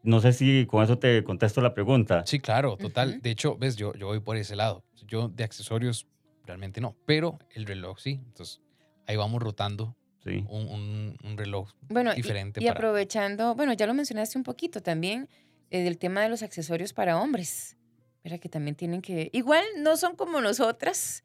no 0.04 0.20
sé 0.22 0.34
si 0.34 0.66
con 0.66 0.84
eso 0.84 0.98
te 0.98 1.24
contesto 1.24 1.62
la 1.62 1.74
pregunta. 1.74 2.24
Sí, 2.26 2.40
claro, 2.40 2.78
total. 2.78 3.22
De 3.22 3.30
hecho, 3.32 3.58
ves, 3.58 3.76
yo, 3.76 3.94
yo 3.96 4.08
voy 4.08 4.20
por 4.20 4.38
ese 4.38 4.56
lado. 4.56 4.84
Yo 5.08 5.28
de 5.30 5.44
accesorios 5.44 6.08
realmente 6.46 6.82
no, 6.82 6.96
pero 7.06 7.38
el 7.54 7.66
reloj 7.66 8.00
sí. 8.00 8.20
Entonces, 8.26 8.62
ahí 9.08 9.16
vamos 9.16 9.42
rotando 9.42 9.96
Sí. 10.24 10.46
un, 10.50 10.68
un- 10.68 11.18
un 11.24 11.36
reloj 11.38 11.72
Bueno, 11.90 12.14
diferente 12.14 12.60
y, 12.62 12.68
para... 12.68 12.78
aprovechando, 12.78 13.56
bueno, 13.56 13.74
ya 13.74 13.88
lo 13.88 13.94
mencionaste 13.96 14.38
un 14.38 14.44
poquito 14.44 14.80
también, 14.82 15.28
eh, 15.72 15.82
del 15.82 15.98
tema 15.98 16.22
de 16.22 16.30
los 16.30 16.44
accesorios 16.44 16.94
para 16.94 17.20
hombres. 17.20 17.76
Pero 18.22 18.40
que 18.40 18.48
también 18.48 18.76
tienen 18.76 19.02
que. 19.02 19.32
Igual 19.34 19.64
no 19.80 19.98
son 19.98 20.16
como 20.16 20.40
nosotras, 20.42 21.24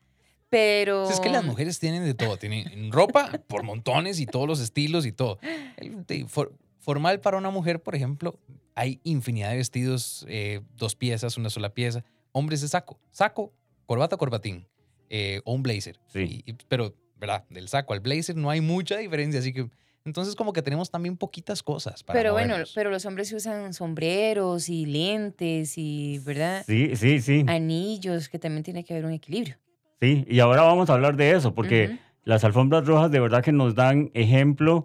pero. 0.49 1.11
Es 1.11 1.21
que 1.21 1.29
las 1.29 1.45
mujeres 1.45 1.79
tienen 1.79 2.05
de 2.05 2.15
todo. 2.15 2.39
Tienen 2.39 2.91
ropa 2.91 3.33
por 3.49 3.65
montones 3.65 4.19
y 4.19 4.25
todos 4.25 4.49
los 4.49 4.61
estilos 4.61 5.05
y 5.05 5.12
todo. 5.12 5.39
El- 5.77 6.07
de- 6.07 6.25
for- 6.27 6.55
formal 6.87 7.20
para 7.20 7.37
una 7.37 7.51
mujer, 7.51 7.83
por 7.83 7.96
ejemplo, 7.96 8.38
hay 8.77 9.01
infinidad 9.03 9.51
de 9.51 9.57
vestidos, 9.57 10.25
eh, 10.29 10.61
dos 10.77 10.94
piezas, 10.94 11.37
una 11.37 11.51
sola 11.51 11.70
pieza. 11.75 12.05
Hombres 12.31 12.61
de 12.61 12.68
saco. 12.68 13.01
Saco, 13.11 13.53
corbata, 13.87 14.16
corbatín. 14.16 14.66
eh, 15.09 15.40
o 15.44 15.53
un 15.53 15.62
blazer. 15.62 16.01
Sí. 16.09 16.42
Y- 16.46 16.51
y- 16.51 16.55
pero, 16.68 16.92
¿verdad? 17.16 17.44
Del 17.49 17.68
saco 17.68 17.92
al 17.92 18.01
blazer 18.01 18.35
no 18.37 18.51
hay 18.51 18.61
mucha 18.61 18.96
diferencia. 18.99 19.38
Así 19.38 19.53
que, 19.53 19.68
entonces, 20.05 20.35
como 20.35 20.53
que 20.53 20.62
tenemos 20.62 20.90
también 20.90 21.16
poquitas 21.16 21.62
cosas 21.62 22.03
para 22.03 22.18
Pero 22.18 22.33
bueno, 22.33 22.49
movernos. 22.55 22.72
pero 22.75 22.90
los 22.90 23.05
hombres 23.07 23.33
usan 23.33 23.72
sombreros 23.72 24.68
y 24.68 24.85
lentes 24.87 25.75
y, 25.79 26.18
¿verdad? 26.25 26.64
Sí, 26.66 26.96
sí, 26.96 27.20
sí. 27.20 27.44
Anillos, 27.46 28.29
que 28.29 28.40
también 28.40 28.64
tiene 28.64 28.83
que 28.85 28.94
haber 28.94 29.07
un 29.07 29.12
equilibrio. 29.12 29.57
Sí, 30.01 30.25
y 30.29 30.40
ahora 30.40 30.62
vamos 30.62 30.90
a 30.90 30.94
hablar 30.94 31.16
de 31.16 31.31
eso, 31.33 31.55
porque 31.55 31.99
las 32.25 32.42
alfombras 32.42 32.85
rojas 32.87 33.11
de 33.12 33.20
verdad 33.20 33.44
que 33.44 33.53
nos 33.53 33.77
dan 33.77 34.11
ejemplo 34.14 34.83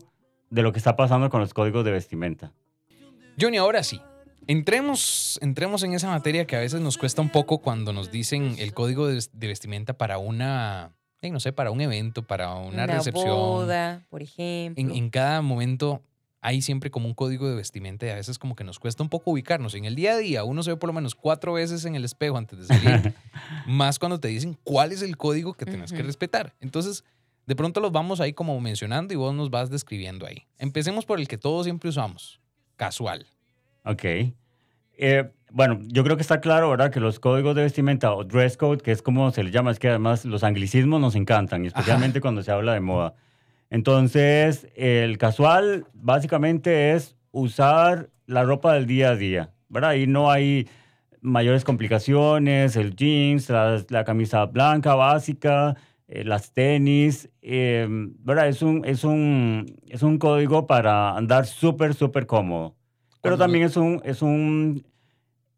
de 0.52 0.62
lo 0.62 0.72
que 0.72 0.78
está 0.78 0.96
pasando 0.96 1.30
con 1.30 1.40
los 1.40 1.54
códigos 1.54 1.84
de 1.84 1.92
vestimenta. 1.92 2.52
Johnny, 3.40 3.58
ahora 3.58 3.82
sí. 3.82 4.00
Entremos, 4.48 5.40
entremos 5.42 5.82
en 5.84 5.94
esa 5.94 6.10
materia 6.10 6.46
que 6.46 6.56
a 6.56 6.60
veces 6.60 6.82
nos 6.82 6.98
cuesta 6.98 7.22
un 7.22 7.30
poco 7.30 7.60
cuando 7.60 7.94
nos 7.94 8.12
dicen 8.12 8.56
el 8.60 8.74
código 8.74 9.08
de, 9.08 9.24
de 9.32 9.48
vestimenta 9.48 9.94
para 9.98 10.18
una, 10.18 10.94
eh, 11.22 11.30
no 11.30 11.40
sé, 11.40 11.54
para 11.54 11.72
un 11.72 11.80
evento, 11.80 12.24
para 12.24 12.56
una, 12.56 12.86
recepción. 12.86 13.28
boda, 13.28 14.06
por 14.10 14.22
ejemplo. 14.22 14.82
En, 14.82 14.92
en 14.92 15.10
cada 15.10 15.42
momento 15.42 16.02
hay 16.42 16.62
siempre 16.62 16.90
como 16.90 17.08
un 17.08 17.14
código 17.14 17.48
de 17.48 17.56
vestimenta 17.56 18.08
y 18.08 18.10
a 18.10 18.16
veces 18.16 18.40
como 18.40 18.56
que 18.56 18.64
nos 18.64 18.80
cuesta 18.80 19.04
un 19.04 19.10
poco 19.10 19.32
ubicarnos. 19.32 19.76
En 19.76 19.86
el 19.86 19.96
día 19.96 20.14
a 20.14 20.18
día 20.18 20.44
uno 20.44 20.64
se 20.64 20.72
ve 20.72 20.78
por 20.78 20.88
lo 20.88 20.94
menos 20.94 21.14
cuatro 21.14 21.54
veces 21.54 21.86
en 21.86 21.96
el 21.96 22.04
espejo 22.04 22.36
antes 22.36 22.60
de 22.60 22.66
salir, 22.66 23.14
más 23.68 24.00
cuando 24.00 24.20
te 24.20 24.28
dicen 24.28 24.58
cuál 24.64 24.92
es 24.92 25.04
el 25.04 25.18
código 25.18 25.54
que 25.54 25.66
tienes 25.66 25.94
que 25.94 26.02
respetar. 26.02 26.56
Entonces, 26.60 27.06
de 27.46 27.56
pronto 27.56 27.80
los 27.80 27.92
vamos 27.92 28.20
ahí 28.22 28.34
como 28.34 28.60
mencionando 28.60 29.14
y 29.14 29.18
vos 29.18 29.34
nos 29.34 29.50
vas 29.50 29.70
describiendo 29.70 30.26
ahí. 30.26 30.48
Empecemos 30.58 31.06
por 31.06 31.20
el 31.20 31.28
que 31.28 31.38
todos 31.38 31.66
siempre 31.66 31.90
usamos, 31.90 32.40
casual. 32.76 33.26
Ok. 33.84 34.04
Eh, 34.98 35.32
bueno, 35.52 35.80
yo 35.88 36.04
creo 36.04 36.16
que 36.16 36.22
está 36.22 36.40
claro, 36.40 36.70
¿verdad? 36.70 36.92
Que 36.92 37.00
los 37.00 37.20
códigos 37.20 37.56
de 37.56 37.64
vestimenta 37.64 38.14
o 38.14 38.24
dress 38.24 38.56
code, 38.56 38.82
que 38.82 38.92
es 38.92 39.02
como 39.02 39.32
se 39.32 39.44
le 39.44 39.52
llama, 39.52 39.72
es 39.72 39.80
que 39.80 39.90
además 39.90 40.24
los 40.26 40.44
anglicismos 40.44 41.02
nos 41.02 41.16
encantan, 41.16 41.66
especialmente 41.66 42.22
cuando 42.22 42.44
se 42.44 42.52
habla 42.52 42.74
de 42.74 42.80
moda. 42.80 43.16
Entonces, 43.70 44.68
el 44.76 45.18
casual 45.18 45.88
básicamente 45.94 46.94
es 46.94 47.16
usar 47.32 48.10
la 48.28 48.44
ropa 48.44 48.74
del 48.74 48.86
día 48.86 49.10
a 49.10 49.16
día, 49.16 49.54
¿verdad? 49.70 49.92
Ahí 49.92 50.08
no 50.08 50.30
hay 50.30 50.68
mayores 51.22 51.64
complicaciones, 51.64 52.76
el 52.76 52.96
jeans, 52.96 53.50
la, 53.50 53.84
la 53.90 54.04
camisa 54.04 54.46
blanca 54.46 54.96
básica, 54.96 55.76
eh, 56.14 56.26
las 56.26 56.52
tenis, 56.52 57.30
eh, 57.42 57.88
¿verdad? 57.90 58.50
Es 58.50 58.62
un, 58.62 58.84
es, 58.84 59.06
un, 59.06 59.78
es 59.88 60.04
un 60.04 60.18
código 60.18 60.68
para 60.68 61.16
andar 61.16 61.46
súper, 61.46 61.94
súper 61.94 62.26
cómodo. 62.26 62.76
Pero 63.22 63.38
también 63.38 63.64
es 63.64 63.78
un, 63.78 64.02
es, 64.04 64.22
un, 64.22 64.84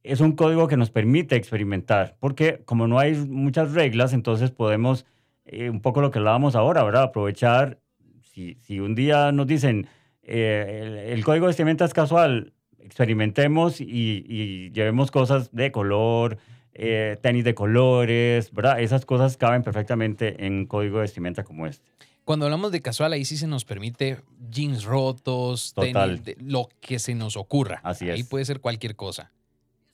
es 0.04 0.20
un 0.20 0.34
código 0.34 0.68
que 0.68 0.78
nos 0.78 0.92
permite 0.92 1.36
experimentar, 1.36 2.18
porque 2.20 2.62
como 2.66 2.88
no 2.88 3.00
hay 3.00 3.16
muchas 3.16 3.74
reglas, 3.74 4.13
entonces 4.13 4.52
podemos, 4.52 5.08
eh, 5.46 5.72
un 5.72 5.82
poco 5.82 6.02
lo 6.02 6.12
que 6.12 6.20
hablábamos 6.20 6.56
ahora, 6.56 6.84
¿verdad? 6.84 7.04
Aprovechar, 7.04 7.80
si, 8.22 8.56
si 8.62 8.80
un 8.80 8.94
día 8.94 9.32
nos 9.32 9.48
dicen, 9.48 9.88
eh, 10.22 10.82
el, 10.84 10.98
el 11.18 11.24
código 11.24 11.48
de 11.48 11.50
vestimenta 11.50 11.84
es 11.84 11.96
casual, 11.96 12.54
experimentemos 12.80 13.82
y, 13.82 13.86
y 14.28 14.70
llevemos 14.72 15.10
cosas 15.10 15.52
de 15.52 15.72
color, 15.72 16.38
eh, 16.76 17.18
tenis 17.22 17.44
de 17.44 17.54
colores, 17.56 18.52
¿verdad? 18.52 18.80
Esas 18.82 19.06
cosas 19.06 19.38
caben 19.38 19.64
perfectamente 19.64 20.46
en 20.46 20.54
un 20.54 20.66
código 20.66 20.98
de 20.98 21.02
vestimenta 21.04 21.44
como 21.44 21.68
este. 21.68 21.86
Cuando 22.26 22.46
hablamos 22.46 22.72
de 22.72 22.82
casual, 22.82 23.12
ahí 23.14 23.26
sí 23.26 23.36
se 23.38 23.48
nos 23.48 23.66
permite 23.66 24.20
jeans 24.50 24.86
rotos, 24.86 25.74
tenis, 25.74 26.24
de- 26.24 26.38
lo 26.40 26.70
que 26.80 26.98
se 27.00 27.16
nos 27.16 27.36
ocurra. 27.36 27.82
Así 27.84 28.10
Ahí 28.10 28.22
es. 28.22 28.28
puede 28.28 28.46
ser 28.46 28.60
cualquier 28.62 28.96
cosa. 28.96 29.32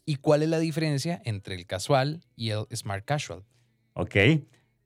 ¿Y 0.06 0.15
cuál 0.18 0.44
es 0.44 0.50
la 0.50 0.60
diferencia 0.60 1.22
entre 1.26 1.56
el 1.56 1.65
casual 1.65 2.22
y 2.36 2.52
el 2.52 2.65
smart 2.76 3.04
casual? 3.06 3.44
Ok. 3.94 4.15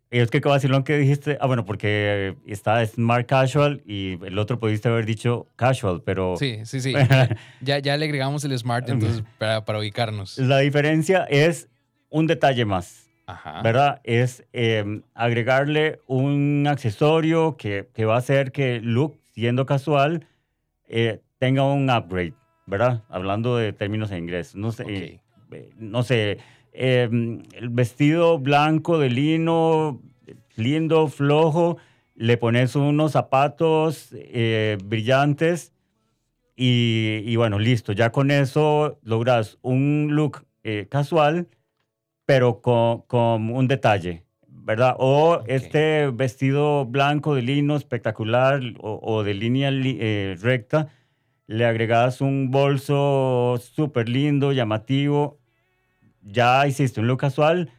Es 0.10 0.30
que 0.30 0.42
qué 0.42 0.48
vacilón 0.50 0.84
que 0.84 0.96
dijiste. 0.98 1.38
Ah, 1.42 1.48
bueno, 1.48 1.66
porque 1.66 2.36
está 2.46 2.86
Smart 2.86 3.28
Casual 3.28 3.82
y 3.84 4.24
el 4.24 4.38
otro 4.38 4.60
pudiste 4.60 4.88
haber 4.88 5.08
dicho 5.08 5.48
Casual, 5.56 6.04
pero 6.06 6.36
Sí, 6.38 6.60
sí, 6.66 6.82
sí. 6.82 6.94
ya, 7.62 7.80
ya 7.80 7.98
le 7.98 8.06
agregamos 8.06 8.44
el 8.46 8.56
smart 8.60 8.88
entonces 8.90 9.24
para, 9.40 9.66
para 9.66 9.80
ubicarnos. 9.80 10.38
la 10.38 10.60
diferencia 10.60 11.24
es 11.24 11.68
un 12.14 12.28
detalle 12.28 12.64
más, 12.64 13.10
Ajá. 13.26 13.64
¿verdad? 13.64 14.00
Es 14.04 14.46
eh, 14.54 15.02
agregarle 15.16 16.00
un 16.06 16.66
accesorio 16.70 17.58
que, 17.58 17.90
que 17.92 18.06
va 18.06 18.16
a 18.16 18.20
hacer 18.20 18.52
que 18.52 18.80
look, 18.82 19.20
siendo 19.34 19.66
casual, 19.66 20.28
eh, 20.88 21.22
tenga 21.40 21.64
un 21.64 21.90
upgrade, 21.90 22.36
¿verdad? 22.68 23.04
Hablando 23.10 23.58
de 23.58 23.74
términos 23.74 24.12
en 24.12 24.20
inglés. 24.20 24.56
No 24.56 24.72
sé, 24.72 24.86
eh, 24.88 25.20
no 25.80 26.04
sé, 26.04 26.38
eh, 26.72 27.10
el 27.54 27.70
vestido 27.70 28.38
blanco 28.38 29.00
de 29.00 29.10
lino, 29.10 30.00
lindo, 30.56 31.08
flojo, 31.08 31.78
le 32.16 32.38
pones 32.38 32.76
unos 32.76 33.14
zapatos 33.14 34.10
eh, 34.14 34.78
brillantes 34.86 35.74
y, 36.56 37.24
y 37.26 37.36
bueno, 37.38 37.58
listo. 37.58 37.92
Ya 37.92 38.12
con 38.12 38.30
eso 38.30 39.00
logras 39.02 39.58
un 39.64 40.10
look 40.12 40.46
casual, 40.90 41.48
pero 42.26 42.62
con, 42.62 43.02
con 43.02 43.50
un 43.50 43.68
detalle, 43.68 44.24
¿verdad? 44.48 44.96
O 45.00 45.36
Ok. 45.42 45.46
este 45.48 46.10
vestido 46.12 46.86
blanco 46.86 47.36
de 47.36 47.42
lino 47.42 47.76
espectacular 47.76 48.62
o, 48.80 49.00
o 49.02 49.24
de 49.24 49.34
línea 49.34 49.70
eh, 49.74 50.36
recta, 50.40 50.88
le 51.48 51.66
agregas 51.66 52.22
un 52.22 52.52
bolso 52.52 53.60
súper 53.62 54.08
lindo, 54.10 54.52
llamativo. 54.54 55.40
Ya 56.22 56.66
hiciste 56.68 57.02
un 57.02 57.08
look 57.08 57.20
casual, 57.20 57.70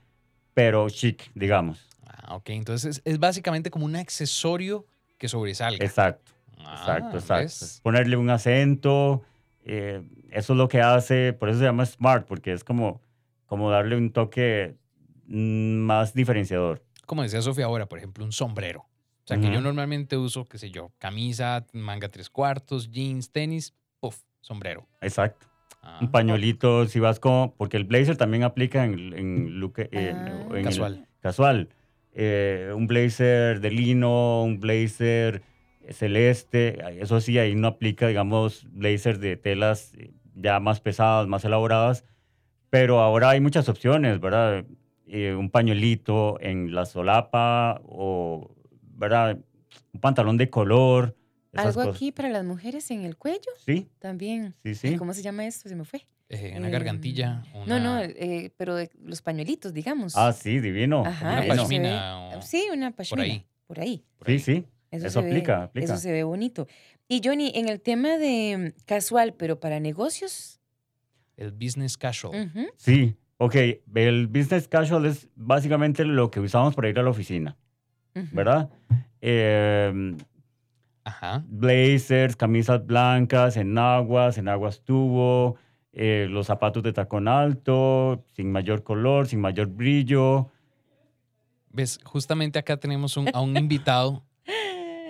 pero 0.53 0.89
chic, 0.91 1.31
digamos. 1.35 1.89
Ah, 2.07 2.37
ok, 2.37 2.51
entonces 2.51 2.99
es, 2.99 3.03
es 3.15 3.19
básicamente 3.19 3.71
como 3.71 3.87
un 3.87 3.97
accesorio 3.97 4.87
que 5.19 5.29
sobresalga. 5.29 5.85
Exacto. 5.85 6.33
Ah, 6.59 6.75
Exacto, 6.79 7.17
exacto. 7.17 7.43
¿ves? 7.43 7.81
Ponerle 7.83 8.17
un 8.17 8.29
acento, 8.31 9.23
eh, 9.65 10.03
eso 10.31 10.53
es 10.53 10.57
lo 10.59 10.69
que 10.69 10.81
hace, 10.83 11.33
por 11.33 11.49
eso 11.49 11.59
se 11.59 11.65
llama 11.65 11.87
smart, 11.87 12.27
porque 12.27 12.53
es 12.53 12.65
como, 12.65 13.01
como 13.55 13.71
darle 13.71 13.97
un 13.97 14.11
toque 14.11 14.75
mm, 15.29 15.77
más 15.77 16.13
diferenciador. 16.13 16.83
Como 17.07 17.23
decía 17.23 17.41
Sofía 17.41 17.67
ahora, 17.67 17.87
por 17.87 17.99
ejemplo, 17.99 18.25
un 18.25 18.33
sombrero. 18.33 18.81
O 18.81 19.27
sea, 19.27 19.39
que 19.39 19.51
yo 19.53 19.61
normalmente 19.61 20.17
uso, 20.17 20.45
qué 20.45 20.59
sé 20.59 20.71
yo, 20.73 20.91
camisa, 20.99 21.65
manga 21.73 22.09
tres 22.11 22.29
cuartos, 22.29 22.91
jeans, 22.91 23.31
tenis, 23.31 23.73
puff, 24.01 24.17
sombrero. 24.41 24.89
Exacto. 25.01 25.47
Ah, 25.83 25.99
Un 26.01 26.11
pañuelito, 26.11 26.87
si 26.89 26.99
vas 26.99 27.21
como, 27.21 27.55
porque 27.57 27.77
el 27.77 27.85
blazer 27.85 28.17
también 28.17 28.43
aplica 28.43 28.85
en, 28.85 29.13
en 29.17 29.61
look 29.61 29.75
eh, 29.79 30.13
Ah. 30.17 30.49
en 30.59 30.65
Casual. 30.65 31.07
casual. 31.21 31.69
Eh, 32.13 32.73
un 32.75 32.87
blazer 32.89 33.61
de 33.61 33.71
lino, 33.71 34.43
un 34.43 34.59
blazer 34.59 35.43
celeste, 35.91 36.79
eso 37.01 37.21
sí, 37.21 37.39
ahí 37.39 37.55
no 37.55 37.69
aplica, 37.69 38.09
digamos, 38.09 38.67
blazer 38.73 39.19
de 39.21 39.37
telas 39.37 39.95
eh, 39.95 40.13
ya 40.35 40.59
más 40.61 40.81
pesadas, 40.81 41.29
más 41.29 41.45
elaboradas, 41.45 42.05
pero 42.75 42.99
ahora 43.01 43.31
hay 43.31 43.41
muchas 43.41 43.69
opciones, 43.69 44.19
¿verdad? 44.19 44.65
Eh, 45.07 45.33
un 45.35 45.49
pañuelito 45.49 46.39
en 46.41 46.75
la 46.75 46.87
solapa 46.87 47.81
o, 47.85 48.51
¿verdad? 48.97 49.39
Un 49.93 50.01
pantalón 50.01 50.37
de 50.37 50.51
color. 50.51 51.15
esas 51.53 51.67
Algo 51.67 51.83
cosas. 51.83 51.95
aquí 51.97 52.11
para 52.11 52.31
las 52.31 52.45
mujeres 52.45 52.91
en 52.91 53.05
el 53.05 53.17
cuello 53.17 53.53
Sí, 53.65 53.87
también. 54.01 54.57
sí, 54.65 54.71
Ay, 54.71 54.75
sí. 54.75 54.97
¿Cómo 54.97 55.13
se 55.15 55.23
llama 55.23 55.47
esto? 55.47 55.69
Se 55.69 55.77
me 55.77 55.85
fue. 55.85 56.01
eh, 56.31 56.55
una 56.57 56.67
Em, 56.67 56.73
gargantilla. 56.73 57.45
No, 57.67 57.79
no, 57.79 57.93
una- 57.93 58.05
eh, 58.07 58.51
pero 58.57 58.75
de 58.75 58.91
los 59.05 59.23
pañuelitos, 59.23 59.73
digamos. 59.73 60.17
Ah, 60.17 60.33
sí, 60.33 60.59
divino. 60.59 61.05
Ajá, 61.07 61.29
una 61.33 61.41
ve- 61.43 61.47
pashmina 61.49 62.29
o- 62.39 62.43
Sí, 62.43 62.67
una 62.73 62.91
pashmina. 62.91 63.23
ahí. 63.23 63.47
Por 63.69 63.79
ahí. 63.79 64.03
por 64.19 64.27
Sí, 64.27 64.33
ahí. 64.33 64.39
sí. 64.41 64.65
Eso, 64.91 65.07
Eso 65.07 65.21
se 65.21 65.27
aplica, 65.29 65.59
ve, 65.59 65.65
aplica. 65.65 65.85
Eso 65.93 65.97
se 66.03 66.11
ve 66.11 66.25
bonito. 66.25 66.67
Y 67.07 67.21
Johnny, 67.23 67.53
en 67.55 67.69
el 67.69 67.81
tema 67.81 68.17
de 68.19 68.75
mm, 68.75 68.83
casual, 68.87 69.35
pero 69.35 69.61
para 69.61 69.79
negocios. 69.79 70.61
El 71.37 71.51
business 71.53 71.97
casual. 71.97 72.51
Sí, 72.77 73.17
ok. 73.39 73.55
El 73.95 74.27
business 74.29 74.69
casual 74.69 75.07
es 75.07 75.29
básicamente 75.35 76.05
lo 76.05 76.31
que 76.31 76.41
usamos 76.41 76.75
para 76.75 76.89
ir 76.89 76.99
a 76.99 77.03
la 77.03 77.11
oficina. 77.11 77.57
¿verdad? 78.33 78.71
Eh, 79.21 80.17
Ajá. 81.03 81.45
blazers, 81.49 82.37
camisas 82.37 82.87
blancas, 82.87 83.57
enaguas, 83.57 84.39
enaguas 84.39 84.81
tubo, 84.83 85.57
eh, 85.93 86.27
los 86.31 86.47
zapatos 86.47 86.83
de 86.85 86.93
tacón 86.93 87.27
alto, 87.29 88.25
sin 88.33 88.51
mayor 88.53 88.83
color, 88.85 89.27
sin 89.27 89.41
mayor 89.41 89.67
brillo. 89.67 90.49
Ves, 91.71 91.99
justamente 92.05 92.59
acá 92.59 92.77
tenemos 92.77 93.17
un- 93.17 93.29
a 93.35 93.41
un 93.41 93.57
invitado. 93.57 94.23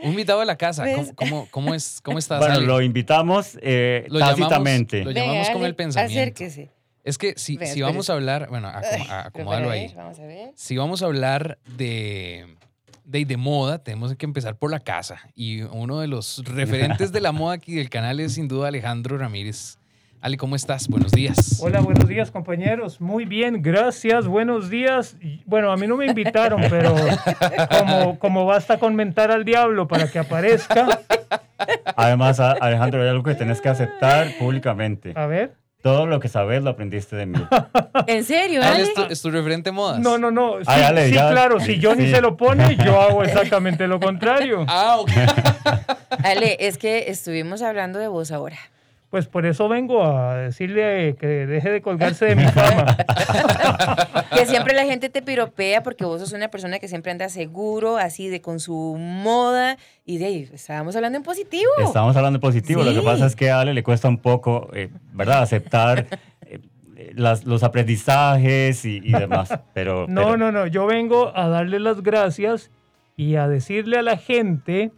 Un 0.04 0.10
invitado 0.10 0.40
de 0.40 0.46
la 0.46 0.56
casa. 0.56 0.84
¿Cómo, 0.94 1.14
cómo, 1.14 1.48
cómo 1.50 1.74
es, 1.74 2.00
cómo 2.02 2.18
estás, 2.18 2.38
Bueno, 2.38 2.54
Ale? 2.54 2.66
lo 2.66 2.80
invitamos 2.82 3.58
eh, 3.62 4.04
Lo 4.08 4.18
llamamos- 4.20 4.38
lo 4.50 5.04
Venga, 5.04 5.20
llamamos 5.26 5.50
con 5.50 5.64
el 5.64 5.74
pensamiento. 5.74 6.20
Acérquese. 6.20 6.70
Es 7.02 7.18
que 7.18 7.34
si, 7.36 7.58
si 7.66 7.82
vamos 7.82 8.08
a 8.08 8.14
hablar, 8.14 8.48
bueno, 8.48 8.68
a- 8.68 9.26
acomódalo 9.26 9.70
ahí. 9.70 9.92
Vamos 9.94 10.18
a 10.18 10.22
ver. 10.24 10.50
Si 10.54 10.76
vamos 10.76 11.02
a 11.02 11.06
hablar 11.06 11.58
de, 11.76 12.46
de, 13.04 13.24
de 13.26 13.36
moda, 13.36 13.82
tenemos 13.84 14.14
que 14.14 14.24
empezar 14.24 14.56
por 14.56 14.70
la 14.70 14.80
casa. 14.80 15.20
Y 15.34 15.62
uno 15.62 16.00
de 16.00 16.06
los 16.06 16.42
referentes 16.46 17.12
de 17.12 17.20
la 17.20 17.32
moda 17.32 17.54
aquí 17.56 17.74
del 17.74 17.90
canal 17.90 18.20
es 18.20 18.34
sin 18.34 18.48
duda 18.48 18.68
Alejandro 18.68 19.18
Ramírez. 19.18 19.78
Ale, 20.24 20.38
¿cómo 20.38 20.56
estás? 20.56 20.88
Buenos 20.88 21.12
días. 21.12 21.58
Hola, 21.62 21.80
buenos 21.80 22.08
días 22.08 22.30
compañeros. 22.30 22.98
Muy 22.98 23.26
bien, 23.26 23.60
gracias, 23.60 24.26
buenos 24.26 24.70
días. 24.70 25.16
Bueno, 25.44 25.70
a 25.70 25.76
mí 25.76 25.86
no 25.86 25.98
me 25.98 26.06
invitaron, 26.06 26.62
pero 26.70 26.94
como, 27.78 28.18
como 28.18 28.46
basta 28.46 28.78
con 28.78 28.94
mentar 28.94 29.30
al 29.30 29.44
diablo 29.44 29.86
para 29.86 30.10
que 30.10 30.18
aparezca, 30.18 31.00
Además, 31.94 32.40
Alejandro, 32.40 33.02
hay 33.02 33.08
algo 33.10 33.22
que 33.22 33.34
tenés 33.34 33.60
que 33.60 33.68
aceptar 33.68 34.28
públicamente. 34.38 35.12
a 35.14 35.26
ver. 35.26 35.52
Todo 35.82 36.06
lo 36.06 36.18
que 36.20 36.28
sabes 36.30 36.62
lo 36.62 36.70
aprendiste 36.70 37.14
de 37.16 37.26
mí. 37.26 37.38
¿En 38.06 38.24
serio, 38.24 38.62
Ale, 38.62 38.76
Ale? 38.76 38.82
¿es 38.84 38.94
tu, 38.94 39.02
es 39.02 39.20
tu 39.20 39.30
referente 39.30 39.72
modas? 39.72 40.00
No, 40.00 40.16
no, 40.16 40.30
no. 40.30 40.54
Sí, 40.60 40.64
Ay, 40.68 40.82
Ale, 40.84 41.08
sí, 41.08 41.12
ya- 41.14 41.30
claro, 41.30 41.60
si 41.60 41.78
Johnny 41.82 42.06
sí. 42.06 42.12
se 42.14 42.22
lo 42.22 42.38
pone, 42.38 42.78
yo 42.82 42.98
hago 43.02 43.22
exactamente 43.22 43.86
lo 43.86 44.00
contrario. 44.00 44.64
Ah, 44.68 44.96
ok. 45.00 45.10
Ale, 46.24 46.56
es 46.60 46.78
que 46.78 47.10
estuvimos 47.10 47.60
hablando 47.60 47.98
de 47.98 48.08
vos 48.08 48.32
ahora. 48.32 48.56
Pues 49.14 49.28
por 49.28 49.46
eso 49.46 49.68
vengo 49.68 50.02
a 50.04 50.34
decirle 50.38 51.14
que 51.20 51.28
deje 51.46 51.70
de 51.70 51.80
colgarse 51.82 52.24
de 52.24 52.34
mi 52.34 52.42
fama. 52.48 52.96
Que 54.34 54.44
siempre 54.44 54.74
la 54.74 54.82
gente 54.86 55.08
te 55.08 55.22
piropea 55.22 55.84
porque 55.84 56.04
vos 56.04 56.20
sos 56.20 56.32
una 56.32 56.48
persona 56.48 56.80
que 56.80 56.88
siempre 56.88 57.12
anda 57.12 57.28
seguro, 57.28 57.96
así 57.96 58.26
de 58.28 58.40
con 58.40 58.58
su 58.58 58.96
moda. 58.98 59.76
Y 60.04 60.18
de 60.18 60.24
ahí, 60.24 60.50
estábamos 60.52 60.96
hablando 60.96 61.16
en 61.16 61.22
positivo. 61.22 61.70
Estamos 61.78 62.16
hablando 62.16 62.38
de 62.38 62.40
positivo. 62.40 62.82
Lo 62.82 62.92
que 62.92 63.02
pasa 63.02 63.26
es 63.26 63.36
que 63.36 63.52
a 63.52 63.60
Ale 63.60 63.72
le 63.72 63.84
cuesta 63.84 64.08
un 64.08 64.18
poco, 64.18 64.68
eh, 64.72 64.88
¿verdad? 65.12 65.42
Aceptar 65.42 66.08
eh, 66.42 66.58
las- 67.14 67.44
los 67.44 67.62
aprendizajes 67.62 68.84
y, 68.84 68.96
y 68.96 69.12
demás. 69.12 69.56
Pero, 69.74 70.06
No, 70.08 70.22
pero- 70.24 70.36
no, 70.36 70.50
no. 70.50 70.66
Yo 70.66 70.86
vengo 70.86 71.30
a 71.36 71.46
darle 71.46 71.78
las 71.78 72.02
gracias 72.02 72.72
y 73.16 73.36
a 73.36 73.46
decirle 73.46 73.96
a 73.98 74.02
la 74.02 74.16
gente 74.16 74.90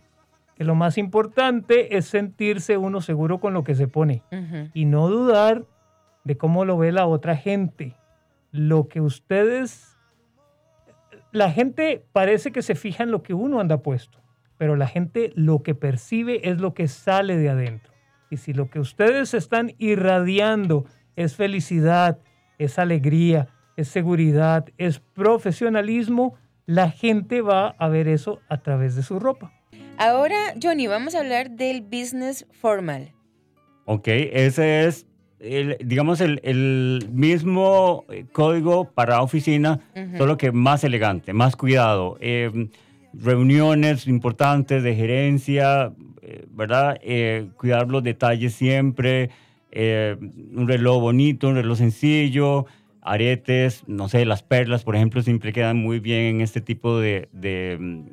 que 0.56 0.64
lo 0.64 0.74
más 0.74 0.96
importante 0.96 1.96
es 1.96 2.06
sentirse 2.06 2.78
uno 2.78 3.02
seguro 3.02 3.38
con 3.38 3.52
lo 3.52 3.62
que 3.62 3.74
se 3.74 3.88
pone 3.88 4.22
y 4.72 4.86
no 4.86 5.08
dudar 5.08 5.66
de 6.24 6.36
cómo 6.38 6.64
lo 6.64 6.78
ve 6.78 6.92
la 6.92 7.06
otra 7.06 7.36
gente. 7.36 7.94
Lo 8.50 8.88
que 8.88 9.00
ustedes... 9.00 9.96
La 11.30 11.52
gente 11.52 12.04
parece 12.12 12.52
que 12.52 12.62
se 12.62 12.74
fija 12.74 13.04
en 13.04 13.10
lo 13.10 13.22
que 13.22 13.34
uno 13.34 13.60
anda 13.60 13.82
puesto, 13.82 14.18
pero 14.56 14.76
la 14.76 14.86
gente 14.86 15.30
lo 15.34 15.62
que 15.62 15.74
percibe 15.74 16.48
es 16.48 16.58
lo 16.58 16.72
que 16.72 16.88
sale 16.88 17.36
de 17.36 17.50
adentro. 17.50 17.92
Y 18.30 18.38
si 18.38 18.54
lo 18.54 18.70
que 18.70 18.80
ustedes 18.80 19.34
están 19.34 19.74
irradiando 19.76 20.86
es 21.16 21.36
felicidad, 21.36 22.18
es 22.58 22.78
alegría, 22.78 23.48
es 23.76 23.88
seguridad, 23.88 24.64
es 24.78 25.00
profesionalismo, 25.00 26.34
la 26.64 26.90
gente 26.90 27.42
va 27.42 27.68
a 27.78 27.88
ver 27.88 28.08
eso 28.08 28.40
a 28.48 28.62
través 28.62 28.96
de 28.96 29.02
su 29.02 29.20
ropa. 29.20 29.52
Ahora, 29.98 30.54
Johnny, 30.62 30.86
vamos 30.86 31.14
a 31.14 31.20
hablar 31.20 31.50
del 31.50 31.82
business 31.82 32.46
formal. 32.52 33.12
Ok, 33.84 34.08
ese 34.08 34.86
es, 34.86 35.06
el, 35.38 35.76
digamos, 35.84 36.20
el, 36.20 36.40
el 36.42 37.08
mismo 37.12 38.04
código 38.32 38.90
para 38.90 39.22
oficina, 39.22 39.80
solo 40.16 40.36
que 40.36 40.52
más 40.52 40.84
elegante, 40.84 41.32
más 41.32 41.56
cuidado. 41.56 42.18
Eh, 42.20 42.68
reuniones 43.12 44.06
importantes 44.06 44.82
de 44.82 44.94
gerencia, 44.94 45.92
eh, 46.22 46.44
¿verdad? 46.50 46.98
Eh, 47.02 47.48
cuidar 47.56 47.88
los 47.88 48.02
detalles 48.02 48.54
siempre, 48.54 49.30
eh, 49.70 50.16
un 50.20 50.66
reloj 50.68 51.00
bonito, 51.00 51.48
un 51.48 51.54
reloj 51.54 51.78
sencillo, 51.78 52.66
aretes, 53.02 53.84
no 53.86 54.08
sé, 54.08 54.24
las 54.24 54.42
perlas, 54.42 54.84
por 54.84 54.96
ejemplo, 54.96 55.22
siempre 55.22 55.52
quedan 55.52 55.76
muy 55.76 56.00
bien 56.00 56.36
en 56.36 56.40
este 56.40 56.60
tipo 56.60 56.98
de, 56.98 57.28
de, 57.32 58.04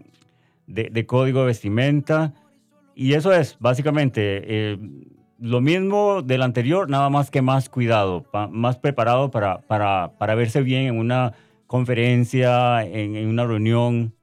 de- 0.68 0.90
de 0.92 1.06
código 1.06 1.42
de 1.42 1.48
vestimenta. 1.48 2.34
Y 2.96 3.14
eso 3.14 3.34
es, 3.34 3.58
básicamente, 3.60 4.22
eh, 4.46 4.78
lo 5.40 5.62
mismo 5.62 6.22
del 6.22 6.42
anterior, 6.42 6.90
nada 6.90 7.10
más 7.10 7.32
que 7.32 7.42
más 7.42 7.68
cuidado, 7.70 8.24
pa- 8.24 8.48
más 8.48 8.78
preparado 8.78 9.32
para, 9.32 9.62
para, 9.62 10.14
para 10.18 10.36
verse 10.36 10.62
bien 10.62 10.84
en 10.84 10.98
una 10.98 11.34
conferencia, 11.68 12.84
en, 12.86 13.16
en 13.16 13.28
una 13.28 13.46
reunión. 13.46 14.14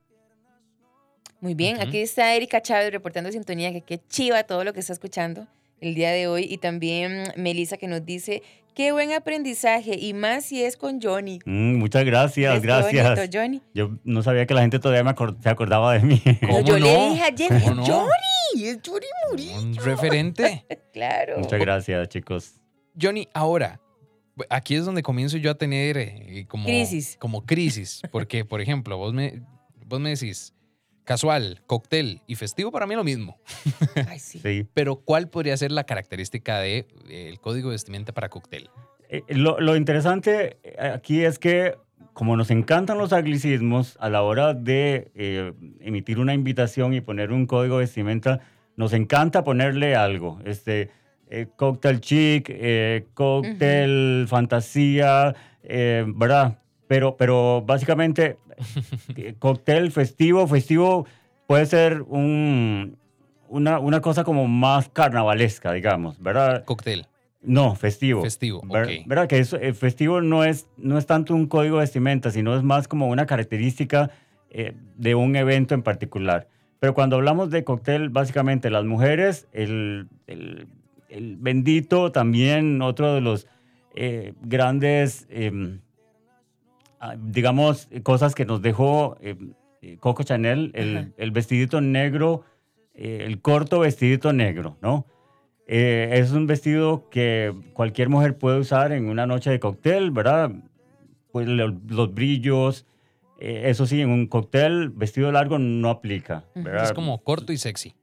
Muy 1.41 1.55
bien, 1.55 1.77
Ujú. 1.77 1.89
aquí 1.89 1.99
está 1.99 2.35
Erika 2.35 2.61
Chávez 2.63 2.93
reportando 2.93 3.33
sintonía, 3.33 3.73
que 3.73 3.83
qué 3.83 3.99
chiva 4.09 4.45
todo 4.45 4.63
lo 4.63 4.73
que 4.73 4.81
está 4.81 4.93
escuchando 4.93 5.47
el 5.81 5.95
día 5.95 6.11
de 6.11 6.29
hoy. 6.29 6.47
Y 6.49 6.59
también 6.59 7.25
Melissa 7.37 7.77
que 7.77 7.89
nos 7.89 8.05
dice, 8.05 8.43
qué 8.75 8.93
buen 8.93 9.13
aprendizaje, 9.13 9.97
y 9.99 10.15
más 10.15 10.45
si 10.45 10.63
es 10.63 10.77
con 10.77 11.01
Johnny. 11.01 11.41
Mm, 11.45 11.77
muchas 11.77 12.05
gracias, 12.05 12.53
¿Ves 12.53 12.61
qué 12.61 12.67
gracias. 12.67 13.17
bonito, 13.17 13.39
Johnny. 13.39 13.63
Yo 13.75 13.91
no 14.05 14.23
sabía 14.23 14.47
que 14.47 14.55
la 14.55 14.63
gente 14.63 14.79
todavía 14.79 15.05
me 15.05 15.15
se 15.43 15.49
acordaba 15.49 15.95
de 15.95 16.01
mí. 16.01 16.23
¿Cómo 16.41 16.63
yo 16.63 16.79
no? 16.79 16.87
le 16.87 17.11
dije 17.11 17.23
ayer, 17.23 17.63
¿Cómo 17.63 17.75
no? 17.75 17.87
Johnny, 17.87 18.65
es 18.65 18.79
Johnny 18.85 19.07
Murillo. 19.29 19.61
Un 19.61 19.75
referente. 19.77 20.67
Claro. 20.93 21.39
Muchas 21.39 21.61
gracias, 21.61 22.09
chicos. 22.09 22.55
Johnny, 23.01 23.29
ahora, 23.33 23.81
Aquí 24.49 24.75
es 24.75 24.85
donde 24.85 25.03
comienzo 25.03 25.37
yo 25.37 25.51
a 25.51 25.55
tener 25.55 25.99
eh, 25.99 26.47
como 26.49 26.65
Crisis. 26.65 27.17
Como 27.19 27.45
crisis. 27.45 28.01
Porque, 28.11 28.45
por 28.45 28.61
ejemplo, 28.61 28.97
vos 28.97 29.13
me, 29.13 29.43
vos 29.87 30.01
me 30.01 30.11
decís 30.11 30.55
casual, 31.11 31.61
cóctel 31.67 32.21
y 32.29 32.37
festivo 32.37 32.71
para 32.71 32.87
mí 32.87 32.95
es 32.95 32.99
lo 32.99 33.03
mismo. 33.03 33.37
Ay, 34.09 34.21
sí. 34.21 34.39
Sí. 34.39 34.65
Pero 34.75 34.95
¿cuál 34.95 35.29
podría 35.29 35.57
ser 35.57 35.73
la 35.73 35.83
característica 35.83 36.61
del 36.61 36.87
de, 37.09 37.29
el 37.31 37.41
código 37.41 37.71
de 37.71 37.75
vestimenta 37.75 38.13
para 38.13 38.29
cóctel? 38.29 38.71
Eh, 39.09 39.25
lo, 39.31 39.59
lo 39.59 39.75
interesante 39.75 40.59
eh, 40.63 40.77
aquí 40.95 41.25
es 41.25 41.41
que 41.41 41.75
como 42.13 42.37
nos 42.37 42.53
encantan 42.53 42.97
los 42.99 43.13
anglicismos, 43.13 43.97
a 43.99 44.09
la 44.09 44.23
hora 44.23 44.55
de 44.55 45.11
eh, 45.17 45.53
emitir 45.81 46.21
una 46.21 46.33
invitación 46.33 46.95
y 46.95 47.01
poner 47.01 47.33
un 47.33 47.47
código 47.47 47.79
de 47.79 47.87
vestimenta, 47.87 48.39
nos 48.77 48.93
encanta 48.93 49.43
ponerle 49.43 49.97
algo. 49.97 50.39
Este, 50.45 50.91
eh, 51.29 51.49
cóctel 51.57 52.01
chic, 52.01 52.47
eh, 52.51 53.07
cóctel 53.15 54.27
fantasía, 54.29 55.35
eh, 55.65 56.05
¿verdad? 56.07 56.59
Pero, 56.91 57.17
pero 57.17 57.63
básicamente, 57.65 58.37
eh, 59.17 59.37
cóctel 59.39 59.93
festivo, 59.93 60.49
festivo 60.49 61.07
puede 61.47 61.65
ser 61.67 62.03
un, 62.03 62.97
una, 63.49 63.79
una 63.79 64.01
cosa 64.01 64.25
como 64.25 64.49
más 64.49 64.89
carnavalesca, 64.89 65.73
digamos, 65.73 66.21
¿verdad? 66.21 66.65
Cóctel. 66.65 67.07
No, 67.43 67.77
festivo. 67.77 68.23
Festivo, 68.23 68.61
Ver-. 68.65 69.05
¿Verdad? 69.07 69.29
Que 69.29 69.39
eso, 69.39 69.57
el 69.57 69.77
festivo 69.77 70.21
no 70.21 70.43
es, 70.43 70.67
no 70.79 70.99
es 70.99 71.07
tanto 71.07 71.33
un 71.33 71.47
código 71.47 71.77
de 71.77 71.83
vestimenta, 71.83 72.33
sino 72.33 72.57
es 72.57 72.65
más 72.65 72.89
como 72.89 73.07
una 73.07 73.25
característica 73.25 74.11
eh, 74.51 74.75
de 74.97 75.15
un 75.15 75.37
evento 75.37 75.75
en 75.75 75.83
particular. 75.85 76.49
Pero 76.81 76.93
cuando 76.93 77.15
hablamos 77.15 77.51
de 77.51 77.63
cóctel, 77.63 78.09
básicamente 78.09 78.69
las 78.69 78.85
mujeres, 78.85 79.47
el, 79.53 80.09
el- 80.27 80.67
el 81.09 81.37
bendito 81.37 82.11
también, 82.11 82.83
otro 82.83 83.15
de 83.15 83.21
los 83.21 83.47
eh, 83.95 84.33
grandes, 84.43 85.29
em, 85.31 85.79
digamos, 87.19 87.89
cosas 88.03 88.35
que 88.35 88.45
nos 88.45 88.61
dejó 88.63 89.17
em, 89.21 89.53
eh, 89.83 89.97
Coco 89.99 90.23
Chanel, 90.23 90.71
el, 90.75 90.97
Ajá. 90.99 91.09
el 91.17 91.31
vestidito 91.31 91.81
negro, 91.81 92.45
eh, 92.95 93.25
el 93.27 93.41
corto 93.41 93.81
vestidito 93.81 94.33
negro, 94.33 94.77
¿no? 94.83 95.07
Eh, 95.67 96.11
es 96.15 96.33
un 96.33 96.47
vestido 96.47 97.09
que 97.11 97.55
cualquier 97.75 98.09
mujer 98.09 98.37
puede 98.37 98.59
usar 98.59 98.93
en 98.93 99.09
una 99.09 99.27
noche 99.27 99.51
de 99.51 99.61
cóctel, 99.61 100.11
¿verdad? 100.11 100.51
Pues 101.33 101.47
lo- 101.47 101.79
los 101.89 102.13
brillos, 102.13 102.87
eh, 103.39 103.63
eso 103.67 103.87
sí, 103.87 104.01
en 104.01 104.11
un 104.11 104.27
cóctel, 104.27 104.91
vestido 104.91 105.31
largo 105.33 105.59
no 105.59 105.89
aplica. 105.91 106.45
¿verdad? 106.55 106.85
Es 106.85 106.93
como 106.93 107.23
corto 107.23 107.53
y 107.53 107.57
sexy. 107.57 107.95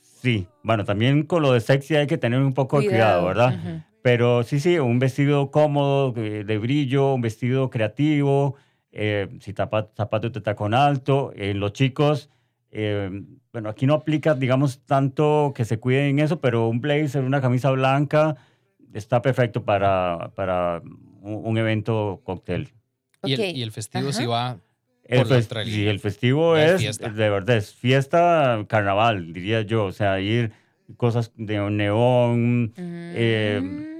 Sí, 0.00 0.48
bueno, 0.64 0.84
también 0.84 1.22
con 1.22 1.42
lo 1.42 1.52
de 1.52 1.60
sexy 1.60 1.94
hay 1.94 2.08
que 2.08 2.18
tener 2.18 2.40
un 2.40 2.52
poco 2.52 2.80
de 2.80 2.88
cuidado, 2.88 3.24
¿verdad? 3.26 3.54
Ujú. 3.54 3.82
Pero 4.08 4.42
sí, 4.42 4.58
sí, 4.58 4.78
un 4.78 4.98
vestido 4.98 5.50
cómodo, 5.50 6.12
de, 6.12 6.42
de 6.42 6.56
brillo, 6.56 7.12
un 7.12 7.20
vestido 7.20 7.68
creativo, 7.68 8.54
eh, 8.90 9.28
si 9.40 9.52
tapa- 9.52 9.90
zapatos 9.94 10.32
de 10.32 10.40
tacón 10.40 10.72
alto. 10.72 11.30
En 11.36 11.60
los 11.60 11.74
chicos, 11.74 12.30
eh, 12.70 13.10
bueno, 13.52 13.68
aquí 13.68 13.84
no 13.84 13.92
aplica, 13.92 14.34
digamos, 14.34 14.80
tanto 14.86 15.52
que 15.54 15.66
se 15.66 15.78
cuiden 15.78 16.04
en 16.06 16.18
eso, 16.20 16.40
pero 16.40 16.68
un 16.68 16.80
blazer, 16.80 17.22
una 17.22 17.42
camisa 17.42 17.70
blanca, 17.70 18.36
está 18.94 19.20
perfecto 19.20 19.62
para, 19.62 20.30
para 20.34 20.80
un, 21.20 21.42
un 21.44 21.58
evento 21.58 22.22
cóctel. 22.24 22.70
Y, 23.24 23.34
el, 23.34 23.56
y 23.58 23.62
el 23.62 23.72
festivo 23.72 24.10
sí 24.10 24.24
va. 24.24 24.56
El, 25.04 25.18
Por 25.18 25.26
la 25.26 25.34
fes- 25.34 25.38
Australia. 25.40 25.74
sí, 25.74 25.86
el 25.86 26.00
festivo 26.00 26.56
Ya 26.56 26.64
es 26.64 26.80
fiesta. 26.80 27.10
de 27.10 27.28
verdad, 27.28 27.56
es 27.58 27.74
fiesta 27.74 28.64
carnaval, 28.68 29.34
diría 29.34 29.60
yo. 29.60 29.84
O 29.84 29.92
sea, 29.92 30.18
ir 30.18 30.52
cosas 30.96 31.30
de 31.36 31.58
neón, 31.70 32.72
eh, 32.78 33.60
Mm. 33.62 33.97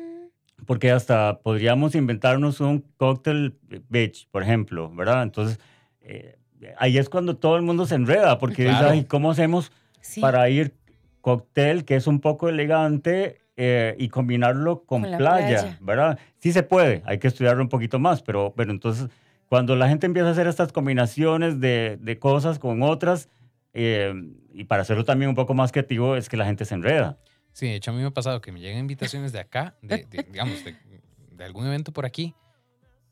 Porque 0.68 0.90
hasta 0.90 1.38
podríamos 1.40 1.94
inventarnos 1.94 2.60
un 2.60 2.84
cóctel 2.98 3.56
beach, 3.88 4.28
por 4.30 4.42
ejemplo, 4.42 4.90
¿verdad? 4.94 5.22
Entonces, 5.22 5.58
eh, 6.02 6.36
ahí 6.76 6.98
es 6.98 7.08
cuando 7.08 7.36
todo 7.38 7.56
el 7.56 7.62
mundo 7.62 7.86
se 7.86 7.94
enreda, 7.94 8.38
porque 8.38 8.64
dice, 8.64 8.74
Claro. 8.76 8.90
"Ay, 8.90 9.04
¿cómo 9.04 9.30
hacemos 9.30 9.72
Sí. 10.02 10.20
para 10.20 10.46
ir 10.50 10.74
cóctel 11.22 11.86
que 11.86 11.96
es 11.96 12.06
un 12.06 12.20
poco 12.20 12.50
elegante 12.50 13.40
eh, 13.56 13.96
y 13.98 14.10
combinarlo 14.10 14.84
con, 14.84 15.00
Con 15.00 15.10
la 15.12 15.16
playa, 15.16 15.46
playa. 15.62 15.78
¿verdad? 15.80 16.18
Sí 16.36 16.52
se 16.52 16.62
puede, 16.62 17.02
hay 17.06 17.18
que 17.18 17.28
estudiarlo 17.28 17.62
un 17.62 17.70
poquito 17.70 17.98
más, 17.98 18.20
pero, 18.20 18.52
pero 18.54 18.70
entonces 18.70 19.08
cuando 19.48 19.74
la 19.74 19.88
gente 19.88 20.04
empieza 20.04 20.28
a 20.28 20.32
hacer 20.32 20.46
estas 20.48 20.70
combinaciones 20.70 21.60
de, 21.60 21.96
de 21.98 22.18
cosas 22.18 22.58
con 22.58 22.82
otras, 22.82 23.30
eh, 23.72 24.12
y 24.52 24.64
para 24.64 24.82
hacerlo 24.82 25.04
también 25.06 25.30
un 25.30 25.34
poco 25.34 25.54
más 25.54 25.72
creativo, 25.72 26.14
es 26.14 26.28
que 26.28 26.36
la 26.36 26.44
gente 26.44 26.66
se 26.66 26.74
enreda. 26.74 27.16
Sí, 27.58 27.66
de 27.66 27.74
hecho 27.74 27.90
a 27.90 27.94
mí 27.94 28.00
me 28.00 28.06
ha 28.06 28.10
pasado 28.12 28.40
que 28.40 28.52
me 28.52 28.60
llegan 28.60 28.78
invitaciones 28.78 29.32
de 29.32 29.40
acá, 29.40 29.74
de, 29.82 30.06
de, 30.08 30.22
digamos, 30.30 30.64
de, 30.64 30.76
de 31.32 31.44
algún 31.44 31.66
evento 31.66 31.92
por 31.92 32.06
aquí, 32.06 32.32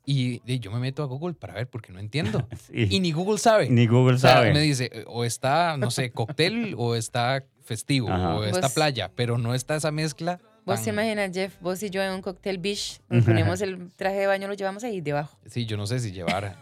y 0.04 0.38
de- 0.46 0.60
yo 0.60 0.70
me 0.70 0.78
meto 0.78 1.02
a 1.02 1.06
Google 1.06 1.34
para 1.34 1.52
ver 1.54 1.68
porque 1.68 1.92
no 1.92 1.98
entiendo. 1.98 2.46
Sí. 2.68 2.86
Y 2.90 3.00
ni 3.00 3.10
Google 3.10 3.38
sabe. 3.38 3.68
Ni 3.68 3.88
Google 3.88 4.14
O 4.14 4.18
sea, 4.18 4.34
sabe. 4.34 4.52
me 4.52 4.60
dice, 4.60 4.88
eh, 4.92 5.04
o 5.08 5.24
está, 5.24 5.76
no 5.76 5.90
sé, 5.90 6.12
cóctel, 6.12 6.74
o 6.78 6.94
está 6.94 7.42
festivo, 7.64 8.08
Ajá. 8.08 8.36
o 8.36 8.44
está 8.44 8.68
playa, 8.68 9.10
pero 9.16 9.36
no 9.36 9.52
está 9.52 9.74
esa 9.74 9.90
mezcla. 9.90 10.38
Vos 10.64 10.80
te 10.82 10.90
imaginas, 10.90 11.32
Jeff, 11.32 11.56
vos 11.60 11.82
y 11.82 11.90
yo 11.90 12.00
en 12.02 12.12
un 12.12 12.22
cóctel 12.22 12.58
beach, 12.58 13.00
nos 13.08 13.24
ponemos 13.24 13.60
el 13.62 13.90
traje 13.96 14.18
de 14.18 14.26
baño, 14.28 14.46
lo 14.46 14.54
llevamos 14.54 14.84
ahí 14.84 15.00
debajo. 15.00 15.36
Sí, 15.46 15.64
yo 15.66 15.76
no 15.76 15.86
sé 15.88 15.98
si 15.98 16.12
llevar. 16.12 16.56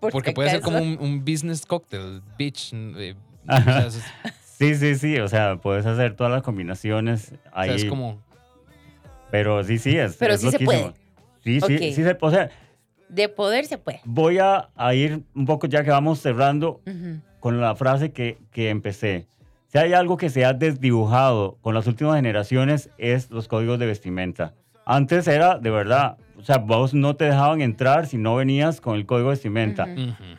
porque 0.00 0.30
puede 0.32 0.50
ser 0.50 0.60
como 0.60 0.78
un, 0.78 0.98
un 1.00 1.24
business 1.24 1.66
cocktail, 1.66 2.22
beach. 2.38 2.72
eh, 2.72 3.14
o 3.48 3.90
sea, 3.90 3.90
Sí, 4.58 4.74
sí, 4.74 4.94
sí, 4.94 5.18
o 5.18 5.28
sea, 5.28 5.56
puedes 5.56 5.84
hacer 5.86 6.14
todas 6.14 6.32
las 6.32 6.42
combinaciones 6.42 7.34
ahí. 7.52 7.68
sea, 7.70 7.76
es 7.76 7.84
como. 7.84 8.18
Pero 9.30 9.64
sí, 9.64 9.78
sí, 9.78 9.96
es 9.96 10.16
Pero 10.16 10.34
es 10.34 10.40
sí 10.40 10.50
se 10.50 10.58
puede. 10.60 10.92
Sí, 11.42 11.60
sí, 11.60 11.78
sí 11.78 12.02
se 12.04 12.14
puede. 12.14 12.34
O 12.34 12.36
sea, 12.36 12.50
De 13.08 13.28
poder 13.28 13.64
se 13.66 13.78
puede. 13.78 14.00
voy 14.04 14.38
a, 14.38 14.68
a 14.76 14.94
ir 14.94 15.22
un 15.34 15.46
poco 15.46 15.66
ya 15.66 15.82
que 15.84 15.90
vamos 15.90 16.20
cerrando 16.20 16.80
con 17.40 17.60
la 17.60 17.74
frase 17.74 18.12
que, 18.12 18.38
que 18.52 18.68
empecé. 18.70 19.26
Si 19.68 19.78
hay 19.78 19.94
algo 19.94 20.16
que 20.18 20.28
se 20.28 20.44
ha 20.44 20.52
desdibujado 20.52 21.56
con 21.62 21.74
las 21.74 21.86
últimas 21.86 22.16
generaciones 22.16 22.90
es 22.98 23.30
los 23.30 23.48
códigos 23.48 23.78
de 23.78 23.86
vestimenta. 23.86 24.52
Antes 24.84 25.26
era 25.28 25.58
de 25.58 25.70
verdad, 25.70 26.18
o 26.38 26.42
sea, 26.42 26.58
vos 26.58 26.92
no 26.92 27.16
te 27.16 27.24
dejaban 27.24 27.62
entrar 27.62 28.06
si 28.06 28.18
no 28.18 28.36
venías 28.36 28.80
con 28.82 28.96
el 28.96 29.06
código 29.06 29.28
de 29.30 29.34
vestimenta. 29.34 29.88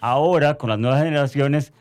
Ahora, 0.01 0.55
con 0.55 0.69
las 0.69 0.77
nuevas 0.77 1.01
generaciones, 1.01 1.73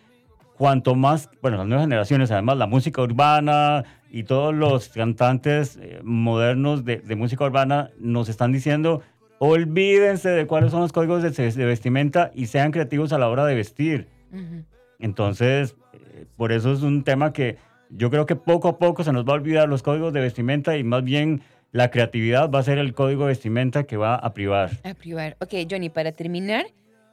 cuanto 0.57 0.95
más, 0.95 1.31
bueno, 1.41 1.57
las 1.59 1.67
nuevas 1.67 1.85
generaciones, 1.85 2.31
además 2.31 2.57
la 2.57 2.67
música 2.67 3.03
urbana 3.03 3.85
y 4.11 4.25
todos 4.25 4.55
los 4.55 4.89
cantantes 4.89 5.79
eh, 5.81 6.01
modernos 6.03 6.85
de, 6.85 6.99
de 6.99 7.17
música 7.17 7.45
urbana 7.45 7.91
nos 7.99 8.29
están 8.29 8.53
diciendo, 8.53 9.03
olvídense 9.39 10.29
de 10.29 10.47
cuáles 10.47 10.71
son 10.71 10.83
los 10.83 10.93
códigos 10.93 11.23
de, 11.23 11.31
de 11.31 11.65
vestimenta 11.65 12.31
y 12.35 12.47
sean 12.47 12.71
creativos 12.71 13.13
a 13.13 13.19
la 13.19 13.29
hora 13.29 13.45
de 13.45 13.55
vestir. 13.55 14.09
Ujú. 14.33 14.65
Entonces, 15.01 15.75
eh, 15.93 16.27
por 16.37 16.53
eso 16.53 16.73
es 16.73 16.83
un 16.83 17.03
tema 17.03 17.33
que 17.33 17.57
yo 17.91 18.11
creo 18.11 18.25
que 18.25 18.37
poco 18.37 18.69
a 18.69 18.79
poco 18.79 19.03
se 19.03 19.13
nos 19.13 19.27
va 19.27 19.33
a 19.33 19.35
olvidar 19.35 19.69
los 19.69 19.83
códigos 19.83 20.13
de 20.13 20.21
vestimenta 20.21 20.77
y 20.77 20.85
más 20.85 21.03
bien 21.03 21.43
la 21.73 21.91
creatividad 21.91 22.51
va 22.51 22.61
a 22.61 22.63
ser 22.63 22.79
el 22.79 22.95
código 22.95 23.23
de 23.23 23.29
vestimenta 23.29 23.85
que 23.85 23.97
va 23.97 24.15
a 24.15 24.33
privar. 24.33 24.71
A 24.85 24.95
privar. 24.95 25.37
Ok, 25.41 25.55
Johnny, 25.69 25.89
para 25.89 26.13
terminar 26.13 26.67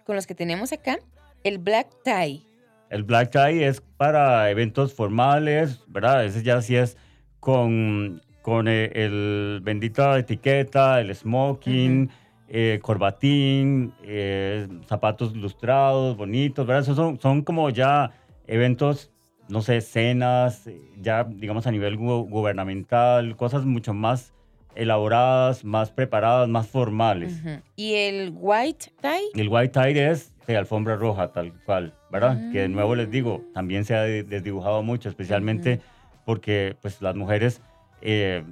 con 0.06 0.16
los 0.16 0.28
que 0.28 0.36
tenemos 0.36 0.72
acá, 0.72 1.00
el 1.44 1.58
black 1.58 1.88
tie. 2.04 2.42
El 2.90 3.04
black 3.04 3.32
tie 3.32 3.68
es 3.68 3.82
para 3.98 4.50
eventos 4.50 4.94
formales, 4.94 5.84
¿verdad? 5.88 6.26
Ese 6.26 6.42
ya 6.44 6.62
sí 6.62 6.76
es 6.76 6.98
con, 7.40 8.22
con 8.42 8.68
eh, 8.68 8.92
el 8.96 9.60
bendita 9.64 10.18
etiqueta, 10.18 11.00
el 11.00 11.14
smoking, 11.16 12.10
eh, 12.48 12.80
corbatín, 12.82 13.94
eh, 14.04 14.68
zapatos 14.88 15.36
lustrados, 15.36 16.18
bonitos, 16.18 16.66
¿verdad? 16.66 16.82
Esos 16.84 16.96
son, 16.96 17.20
son 17.20 17.44
como 17.44 17.70
ya 17.70 18.12
eventos, 18.48 19.12
no 19.50 19.62
sé, 19.62 19.82
cenas, 19.82 20.68
ya 21.00 21.24
digamos 21.24 21.68
a 21.68 21.72
nivel 21.72 21.98
gu- 21.98 22.28
gubernamental, 22.28 23.36
cosas 23.36 23.66
mucho 23.66 23.94
más 23.94 24.34
elaboradas, 24.76 25.64
más 25.64 25.92
preparadas, 25.92 26.48
más 26.50 26.68
formales. 26.68 27.40
Y 27.76 27.94
el 27.96 28.32
white 28.36 28.92
tie. 29.02 29.42
El 29.42 29.50
white 29.50 29.80
tie 29.80 30.10
es 30.12 30.34
de 30.54 30.58
alfombra 30.58 30.96
roja, 30.96 31.28
tal 31.32 31.54
cual, 31.66 31.94
¿verdad? 32.12 32.52
Que 32.52 32.62
de 32.62 32.70
nuevo 32.70 32.96
les 32.96 33.10
digo, 33.12 33.44
también 33.54 33.86
se 33.86 33.96
ha 33.96 34.02
de- 34.02 34.24
desdibujado 34.24 34.82
mucho, 34.82 35.08
especialmente 35.10 35.80
porque 36.26 36.76
pues 36.82 37.02
las 37.02 37.16
mujeres, 37.16 37.62
eh, 38.02 38.44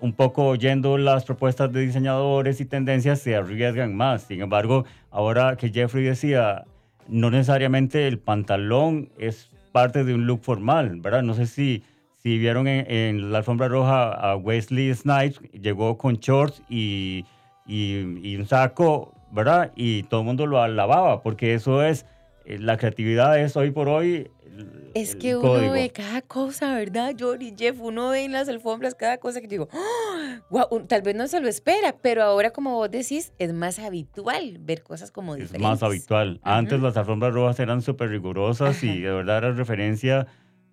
un 0.00 0.12
poco 0.14 0.46
oyendo 0.46 0.96
las 0.98 1.24
propuestas 1.24 1.70
de 1.72 1.80
diseñadores 1.80 2.60
y 2.60 2.64
tendencias, 2.64 3.20
se 3.20 3.36
arriesgan 3.36 3.94
más. 3.94 4.22
Sin 4.22 4.40
embargo, 4.40 4.84
ahora 5.10 5.56
que 5.56 5.68
Jeffrey 5.70 6.04
decía, 6.04 6.64
no 7.06 7.30
necesariamente 7.30 8.06
el 8.08 8.18
pantalón 8.18 9.10
es 9.18 9.50
parte 9.72 10.04
de 10.04 10.14
un 10.14 10.26
look 10.26 10.40
formal, 10.42 11.00
¿verdad? 11.00 11.22
No 11.22 11.34
sé 11.34 11.46
si, 11.46 11.82
si 12.16 12.38
vieron 12.38 12.66
en, 12.66 12.90
en 12.90 13.30
la 13.30 13.38
alfombra 13.38 13.68
roja 13.68 14.10
a 14.12 14.36
Wesley 14.36 14.92
Snipes, 14.94 15.40
llegó 15.52 15.98
con 15.98 16.14
shorts 16.14 16.62
y, 16.70 17.24
y, 17.66 18.20
y 18.22 18.36
un 18.36 18.46
saco, 18.46 19.12
¿verdad? 19.36 19.70
Y 19.76 20.02
todo 20.04 20.20
el 20.22 20.26
mundo 20.26 20.46
lo 20.46 20.60
alababa, 20.60 21.22
porque 21.22 21.54
eso 21.54 21.82
es 21.84 22.04
eh, 22.44 22.58
la 22.58 22.76
creatividad 22.76 23.38
es 23.38 23.56
hoy 23.56 23.70
por 23.70 23.88
hoy. 23.88 24.28
el- 24.56 24.90
Es 24.94 25.12
el 25.12 25.18
que 25.18 25.36
uno 25.36 25.42
código. 25.48 25.72
ve 25.74 25.90
cada 25.90 26.22
cosa, 26.22 26.74
¿verdad, 26.74 27.12
Johnny, 27.18 27.52
Jeff? 27.56 27.76
Uno 27.80 28.08
ve 28.10 28.24
en 28.24 28.32
las 28.32 28.48
alfombras 28.48 28.94
cada 28.94 29.18
cosa 29.18 29.40
que 29.42 29.48
digo. 29.48 29.68
Guau, 30.50 30.66
un- 30.70 30.86
tal 30.88 31.02
vez 31.02 31.14
no 31.14 31.26
se 31.28 31.40
lo 31.40 31.48
espera, 31.48 31.94
pero 32.00 32.22
ahora, 32.22 32.50
como 32.52 32.72
vos 32.74 32.90
decís, 32.90 33.32
es 33.38 33.52
más 33.52 33.78
habitual 33.78 34.56
ver 34.60 34.82
cosas 34.82 35.10
como 35.10 35.34
Es 35.34 35.42
diferentes. 35.42 35.68
más 35.70 35.82
habitual. 35.82 36.40
Antes 36.42 36.80
las 36.80 36.96
alfombras 36.96 37.34
rojas 37.34 37.60
eran 37.60 37.82
súper 37.82 38.08
rigurosas 38.08 38.82
y 38.82 38.88
Ajá. 38.90 38.96
de 39.08 39.12
verdad 39.12 39.38
era 39.38 39.52
referencia 39.52 40.26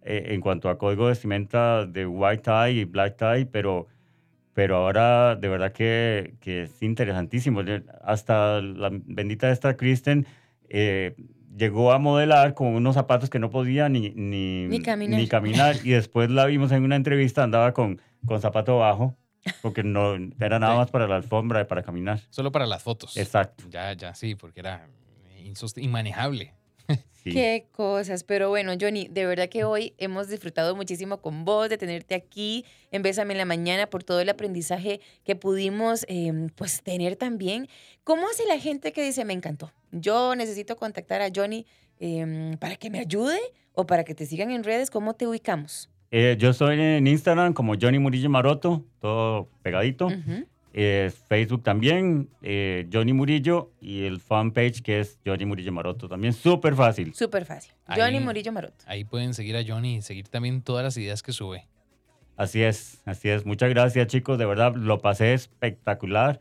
eh, 0.04 0.28
en 0.34 0.42
cuanto 0.42 0.70
a 0.70 0.78
código 0.78 1.04
de 1.06 1.10
vestimenta 1.10 1.86
de 1.86 2.06
white 2.06 2.44
tie 2.44 2.72
y 2.72 2.86
black 2.86 3.18
tie, 3.18 3.46
pero, 3.46 3.88
pero 4.54 4.78
ahora 4.78 5.36
de 5.36 5.48
verdad 5.48 5.72
que, 5.72 6.36
que 6.40 6.64
es 6.64 6.82
interesantísimo. 6.82 7.62
Hasta 8.04 8.62
la 8.62 8.90
bendita 8.92 9.50
esta 9.52 9.76
Kristen 9.76 10.26
eh, 10.70 11.16
llegó 11.56 11.92
a 11.92 12.00
modelar 12.00 12.54
con 12.54 12.68
unos 12.68 12.96
zapatos 12.96 13.30
que 13.30 13.40
no 13.40 13.50
podía 13.50 13.90
ni, 13.90 14.12
ni, 14.12 14.68
Ni 14.68 14.82
caminar. 14.82 15.20
ni 15.20 15.28
caminar, 15.28 15.76
y 15.84 15.92
después 15.92 16.30
la 16.30 16.46
vimos 16.46 16.72
en 16.72 16.84
una 16.84 16.96
entrevista, 16.96 17.44
andaba 17.44 17.74
con, 17.74 18.00
con 18.26 18.42
zapato 18.42 18.78
bajo, 18.80 19.16
porque 19.62 19.84
no 19.84 20.16
era 20.40 20.60
nada 20.60 20.76
más 20.76 20.90
para 20.90 21.08
la 21.08 21.16
alfombra 21.16 21.62
y 21.62 21.66
para 21.66 21.84
caminar. 21.84 22.20
Solo 22.30 22.52
para 22.52 22.66
las 22.66 22.82
fotos. 22.82 23.18
Exacto. 23.18 23.66
Ya, 23.70 23.94
ya, 23.94 24.16
sí, 24.16 24.36
porque 24.36 24.62
era 24.62 24.88
inmanejable. 25.78 26.54
Sí. 27.24 27.32
Qué 27.32 27.68
cosas, 27.72 28.24
pero 28.24 28.50
bueno, 28.50 28.74
Johnny, 28.80 29.08
de 29.10 29.26
verdad 29.26 29.48
que 29.48 29.64
hoy 29.64 29.94
hemos 29.98 30.28
disfrutado 30.28 30.76
muchísimo 30.76 31.22
con 31.22 31.46
vos, 31.46 31.70
de 31.70 31.78
tenerte 31.78 32.16
aquí 32.16 32.66
en 32.92 33.02
Bésame 33.02 33.34
en 33.34 33.38
la 33.38 33.46
Mañana, 33.46 33.88
por 33.88 34.04
todo 34.04 34.20
el 34.20 34.28
aprendizaje 34.28 35.00
que 35.24 35.36
pudimos 35.36 36.06
em, 36.10 36.50
pues 36.50 36.84
tener 36.84 37.16
también. 37.16 37.68
¿Cómo 38.04 38.28
hace 38.28 38.46
la 38.46 38.60
gente 38.60 38.92
que 38.92 39.04
dice, 39.04 39.24
me 39.24 39.34
encantó? 39.34 39.72
Yo 39.92 40.36
necesito 40.36 40.76
contactar 40.76 41.22
a 41.22 41.30
Johnny 41.34 41.66
em, 42.00 42.58
para 42.58 42.76
que 42.76 42.90
me 42.90 43.00
ayude 43.00 43.40
o 43.74 43.86
para 43.86 44.04
que 44.04 44.14
te 44.16 44.26
sigan 44.26 44.52
en 44.52 44.64
redes, 44.64 44.92
¿cómo 44.92 45.14
te 45.14 45.26
ubicamos? 45.26 45.90
Eh, 46.12 46.36
yo 46.38 46.52
estoy 46.52 46.80
en 46.80 47.08
Instagram 47.08 47.54
como 47.54 47.74
Johnny 47.80 47.98
Murillo 48.00 48.30
Maroto, 48.30 48.86
todo 49.00 49.50
pegadito. 49.64 50.10
Eh, 50.76 51.12
Facebook 51.30 51.62
también, 51.64 52.30
eh, 52.42 52.88
Johnny 52.92 53.14
Murillo, 53.14 53.72
y 53.80 54.06
el 54.06 54.20
fanpage 54.20 54.82
que 54.82 55.00
es 55.02 55.20
Johnny 55.26 55.46
Murillo 55.46 55.72
Maroto, 55.72 56.10
también 56.10 56.34
súper 56.34 56.74
fácil. 56.76 57.14
Súper 57.14 57.46
fácil. 57.46 57.74
Ahí- 57.86 58.02
Johnny 58.02 58.20
Murillo 58.20 58.52
Maroto. 58.52 58.84
Ahí 58.88 59.04
pueden 59.04 59.34
seguir 59.36 59.56
a 59.56 59.64
Johnny 59.66 59.98
y 59.98 60.02
seguir 60.02 60.28
también 60.30 60.64
todas 60.64 60.84
las 60.84 60.98
ideas 60.98 61.22
que 61.22 61.32
sube. 61.32 61.68
Así 62.36 62.64
es, 62.64 63.02
así 63.06 63.30
es. 63.30 63.46
Muchas 63.46 63.70
gracias 63.70 64.08
chicos, 64.08 64.40
de 64.40 64.46
verdad 64.48 64.74
lo 64.76 65.00
pasé 65.00 65.34
espectacular. 65.36 66.40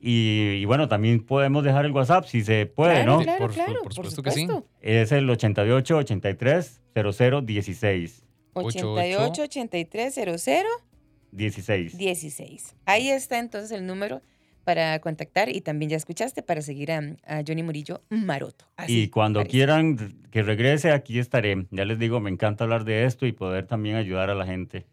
Y, 0.00 0.56
y 0.60 0.64
bueno, 0.64 0.88
también 0.88 1.20
podemos 1.24 1.62
dejar 1.64 1.84
el 1.84 1.92
WhatsApp 1.92 2.24
si 2.26 2.42
se 2.42 2.66
puede, 2.66 2.94
claro, 3.04 3.18
¿no? 3.18 3.22
claro, 3.22 3.38
Por 3.38 3.52
claro, 3.52 3.82
por 3.82 3.92
supuesto 3.94 4.22
que 4.22 4.30
sí. 4.30 4.46
Es 4.80 5.12
el 5.12 5.28
88 5.28 5.96
83 5.98 6.80
00 6.94 7.40
16. 7.42 8.24
88 8.54 9.42
83 9.42 10.14
00 10.14 10.68
16. 11.34 11.98
16. 11.98 12.76
Ahí 12.86 13.10
está 13.10 13.38
entonces 13.38 13.70
el 13.72 13.86
número 13.86 14.22
para 14.64 14.98
contactar 15.00 15.48
y 15.50 15.60
también 15.60 15.90
ya 15.90 15.96
escuchaste 15.96 16.42
para 16.42 16.62
seguir 16.62 16.90
a, 16.90 17.02
a 17.26 17.42
Johnny 17.46 17.62
Murillo 17.62 18.02
Maroto. 18.08 18.64
Así 18.76 19.02
y 19.02 19.08
cuando 19.08 19.40
parece. 19.40 19.50
quieran 19.50 20.14
que 20.30 20.42
regrese, 20.42 20.90
aquí 20.90 21.18
estaré. 21.18 21.66
Ya 21.70 21.84
les 21.84 21.98
digo, 21.98 22.20
me 22.20 22.30
encanta 22.30 22.64
hablar 22.64 22.84
de 22.84 23.04
esto 23.04 23.26
y 23.26 23.32
poder 23.32 23.66
también 23.66 23.96
ayudar 23.96 24.30
a 24.30 24.34
la 24.34 24.46
gente. 24.46 24.86